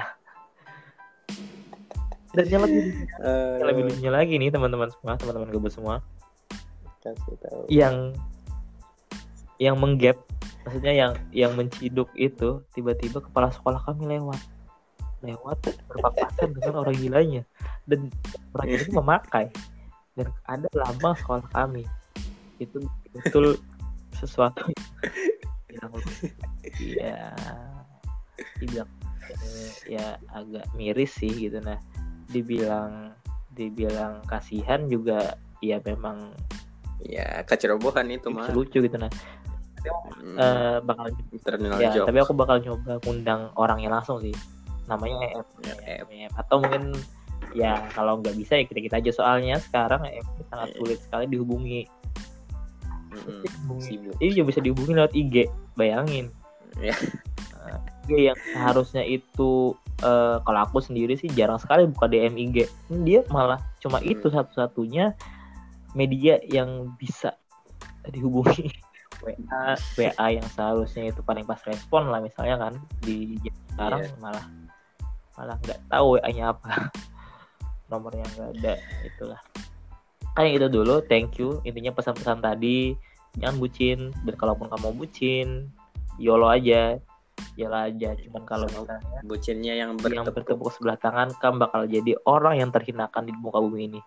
Dan 2.36 2.46
yang 2.52 2.62
lebih, 2.68 2.84
Eh, 3.16 3.56
yang 3.64 3.68
lebih 3.72 3.82
lucunya 3.88 4.12
lagi 4.12 4.34
nih 4.36 4.52
teman-teman 4.52 4.92
semua, 4.92 5.16
teman-teman 5.16 5.48
gebet 5.48 5.72
semua, 5.72 5.94
kasih 7.00 7.36
tahu. 7.40 7.64
Yang 7.72 7.96
yang 9.56 9.80
menggap 9.80 10.20
maksudnya 10.68 10.92
yang 10.92 11.12
yang 11.32 11.52
menciduk 11.56 12.12
itu 12.12 12.60
tiba-tiba 12.76 13.24
kepala 13.24 13.48
sekolah 13.48 13.80
kami 13.88 14.20
lewat. 14.20 14.40
Lewat 15.24 15.64
berpapasan 15.88 16.52
dengan 16.52 16.84
orang 16.84 16.96
gilanya. 17.00 17.42
Dan 17.88 18.12
orang 18.52 18.66
gila 18.68 18.82
itu 18.84 18.92
memakai. 18.92 19.46
Dan 20.12 20.28
ada 20.44 20.68
lambang 20.76 21.16
sekolah 21.16 21.44
kami 21.56 21.88
itu 22.58 22.78
betul 23.12 23.56
sesuatu 24.16 24.64
yang 25.68 25.92
ya 26.80 27.20
dibilang 28.60 28.90
eh, 29.28 29.70
ya 29.88 30.06
agak 30.32 30.64
miris 30.76 31.12
sih 31.16 31.30
gitu. 31.30 31.60
Nah 31.60 31.76
dibilang 32.30 33.12
dibilang 33.56 34.20
kasihan 34.28 34.84
juga 34.88 35.36
ya 35.64 35.80
memang 35.84 36.32
ya 37.00 37.44
kecerobohan 37.44 38.12
itu 38.12 38.28
mah. 38.32 38.48
lucu 38.52 38.80
gitu 38.84 38.96
nah. 38.96 39.10
Mm. 40.18 40.34
Eh, 40.36 40.78
bakal 40.82 41.14
Terminal 41.46 41.78
ya 41.78 41.94
tapi 42.02 42.18
aku 42.18 42.34
bakal 42.34 42.58
nyoba 42.58 42.98
undang 43.06 43.52
orangnya 43.54 43.92
langsung 43.92 44.18
sih. 44.18 44.34
Namanya 44.90 45.30
EF 45.34 45.48
Ya, 45.62 45.74
EF. 46.02 46.06
EF. 46.10 46.32
atau 46.34 46.58
mungkin 46.62 46.94
ya 47.54 47.86
kalau 47.94 48.18
nggak 48.18 48.34
bisa 48.34 48.58
ya 48.58 48.64
kita 48.66 48.80
kita 48.82 48.96
aja. 48.98 49.10
Soalnya 49.14 49.56
sekarang 49.62 50.02
EF 50.10 50.26
sangat 50.50 50.68
Iya. 50.74 50.76
sulit 50.82 50.98
sekali 51.02 51.24
dihubungi 51.30 51.86
Sibuk. 53.78 54.14
ini 54.18 54.30
juga 54.32 54.46
bisa 54.48 54.60
dihubungi 54.60 54.92
lewat 54.94 55.12
IG 55.12 55.34
bayangin 55.74 56.28
Ya. 56.76 56.92
Eh, 57.66 57.78
IG 58.04 58.10
yang 58.28 58.38
seharusnya 58.52 59.00
itu 59.02 59.72
eh, 59.98 60.36
kalau 60.38 60.60
aku 60.60 60.78
sendiri 60.78 61.16
sih 61.16 61.26
jarang 61.28 61.56
sekali 61.56 61.88
buka 61.88 62.04
DM 62.04 62.36
IG 62.36 62.56
dia 63.02 63.24
malah 63.28 63.56
cuma 63.80 63.96
Hmm. 63.96 64.12
itu 64.12 64.28
satu-satunya 64.28 65.16
media 65.92 66.36
yang 66.44 66.92
bisa 66.94 67.32
dihubungi 68.06 68.68
WA 69.24 69.72
WA 69.96 70.26
yang 70.30 70.44
seharusnya 70.52 71.08
itu 71.08 71.24
paling 71.24 71.42
pas 71.42 71.58
respon 71.64 72.12
lah 72.12 72.20
misalnya 72.20 72.60
kan 72.60 72.74
di 73.00 73.40
sekarang 73.72 74.04
Iya. 74.04 74.12
malah 74.20 74.46
malah 75.32 75.56
nggak 75.64 75.80
tahu 75.88 76.20
WA-nya 76.20 76.52
apa 76.52 76.92
nomornya 77.90 78.28
nggak 78.36 78.50
ada 78.60 78.74
itulah 79.02 79.40
kayak 80.36 80.60
itu 80.60 80.68
dulu 80.68 81.00
thank 81.02 81.40
you. 81.40 81.58
Intinya 81.64 81.90
pesan-pesan 81.90 82.38
tadi 82.38 82.92
jangan 83.40 83.56
bucin. 83.56 83.98
Dan 84.22 84.34
kalaupun 84.36 84.68
kamu 84.68 84.92
bucin 84.94 85.72
yolo 86.16 86.46
aja. 86.46 87.00
Yolo 87.56 87.76
aja 87.76 88.12
cuman 88.16 88.42
kalau 88.44 88.64
misalnya 88.68 89.20
bucinnya 89.24 89.72
yang 89.76 89.96
yang 89.96 90.24
bertepuk 90.24 90.56
bertepuk 90.56 90.68
sebelah 90.72 90.96
tangan 90.96 91.32
kamu 91.36 91.56
bakal 91.64 91.82
jadi 91.84 92.12
orang 92.24 92.60
yang 92.60 92.68
terhinakan 92.68 93.24
di 93.24 93.32
muka 93.32 93.60
bumi 93.60 93.92
ini. 93.92 94.00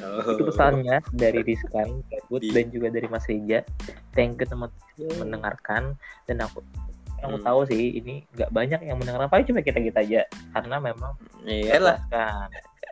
Oh. 0.00 0.24
itu 0.26 0.48
pesannya 0.48 1.04
dari 1.12 1.44
Rizkan 1.44 2.00
Gabut 2.08 2.40
Di- 2.40 2.50
dan 2.50 2.66
juga 2.72 2.88
dari 2.88 3.06
Mas 3.06 3.28
Rija 3.28 3.62
thank 4.16 4.40
you 4.40 4.48
teman 4.48 4.72
mendengarkan. 5.20 5.94
Dan 6.24 6.40
aku 6.40 6.64
yang 7.20 7.30
aku 7.30 7.38
Hmm. 7.40 7.46
tahu 7.46 7.60
sih 7.68 8.00
ini 8.00 8.24
nggak 8.32 8.50
banyak 8.50 8.80
yang 8.84 8.96
mendengarkan. 8.96 9.28
Paling 9.28 9.46
cuma 9.48 9.60
kita 9.60 9.80
kita 9.80 10.00
aja. 10.00 10.22
Karena 10.52 10.76
memang 10.80 11.12
Iyalah, 11.44 12.00
kan 12.08 12.48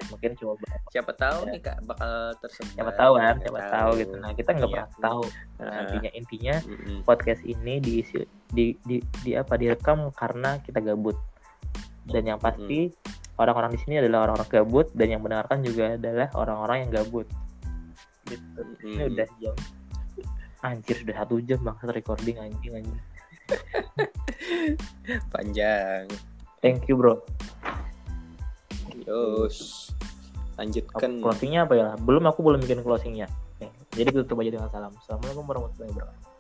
mungkin 0.09 0.31
coba 0.35 0.55
siapa 0.89 1.13
tahu 1.13 1.39
Ya. 1.43 1.51
nih 1.51 1.61
kak 1.61 1.79
bakal 1.85 2.13
tersebar. 2.37 2.73
siapa 2.73 2.93
tahu 2.95 3.13
kan 3.17 3.37
siapa 3.39 3.61
tahu 3.69 3.91
gitu 3.97 4.15
nah 4.17 4.31
kita 4.33 4.51
nggak 4.53 4.67
Iya. 4.67 4.75
pernah 4.75 4.91
tahu 5.01 5.23
nah, 5.57 5.75
intinya 5.81 6.11
intinya 6.13 6.55
Mm-mm. 6.63 6.99
podcast 7.03 7.43
ini 7.43 7.75
diisi 7.79 8.19
di, 8.49 8.67
di 8.81 8.97
di 9.21 9.31
apa 9.33 9.55
direkam 9.55 10.11
karena 10.11 10.59
kita 10.59 10.79
gabut 10.79 11.15
dan 12.05 12.25
yang 12.25 12.37
pasti 12.37 12.91
orang-orang 13.35 13.71
di 13.71 13.81
sini 13.81 13.95
adalah 13.97 14.27
orang-orang 14.27 14.51
gabut 14.53 14.87
dan 14.93 15.07
yang 15.09 15.21
mendengarkan 15.21 15.59
juga 15.61 15.95
adalah 15.95 16.29
orang-orang 16.33 16.77
yang 16.83 16.91
gabut 16.95 17.27
gitu. 18.25 18.61
ini 18.83 19.03
Mm. 19.03 19.11
udah 19.13 19.29
jam 19.39 19.57
anjir 20.63 20.95
sudah 20.97 21.17
satu 21.17 21.43
jam 21.43 21.59
banget 21.61 21.91
recording 21.93 22.39
anjing 22.39 22.73
anjing 22.73 23.01
panjang. 25.33 26.07
thank 26.63 26.87
you 26.87 26.95
bro 26.95 27.19
Yos. 29.07 29.91
Lanjutkan. 30.61 31.19
closingnya 31.25 31.65
apa 31.65 31.75
ya 31.75 31.89
belum 31.97 32.29
aku 32.29 32.45
belum 32.45 32.61
bikin 32.61 32.85
closingnya 32.85 33.27
Jadi 33.93 34.09
tutup 34.25 34.41
aja 34.41 34.51
dengan 34.57 34.69
salam. 34.73 34.93
Assalamualaikum 34.97 35.45
warahmatullahi 35.45 35.93
wabarakatuh. 35.93 36.32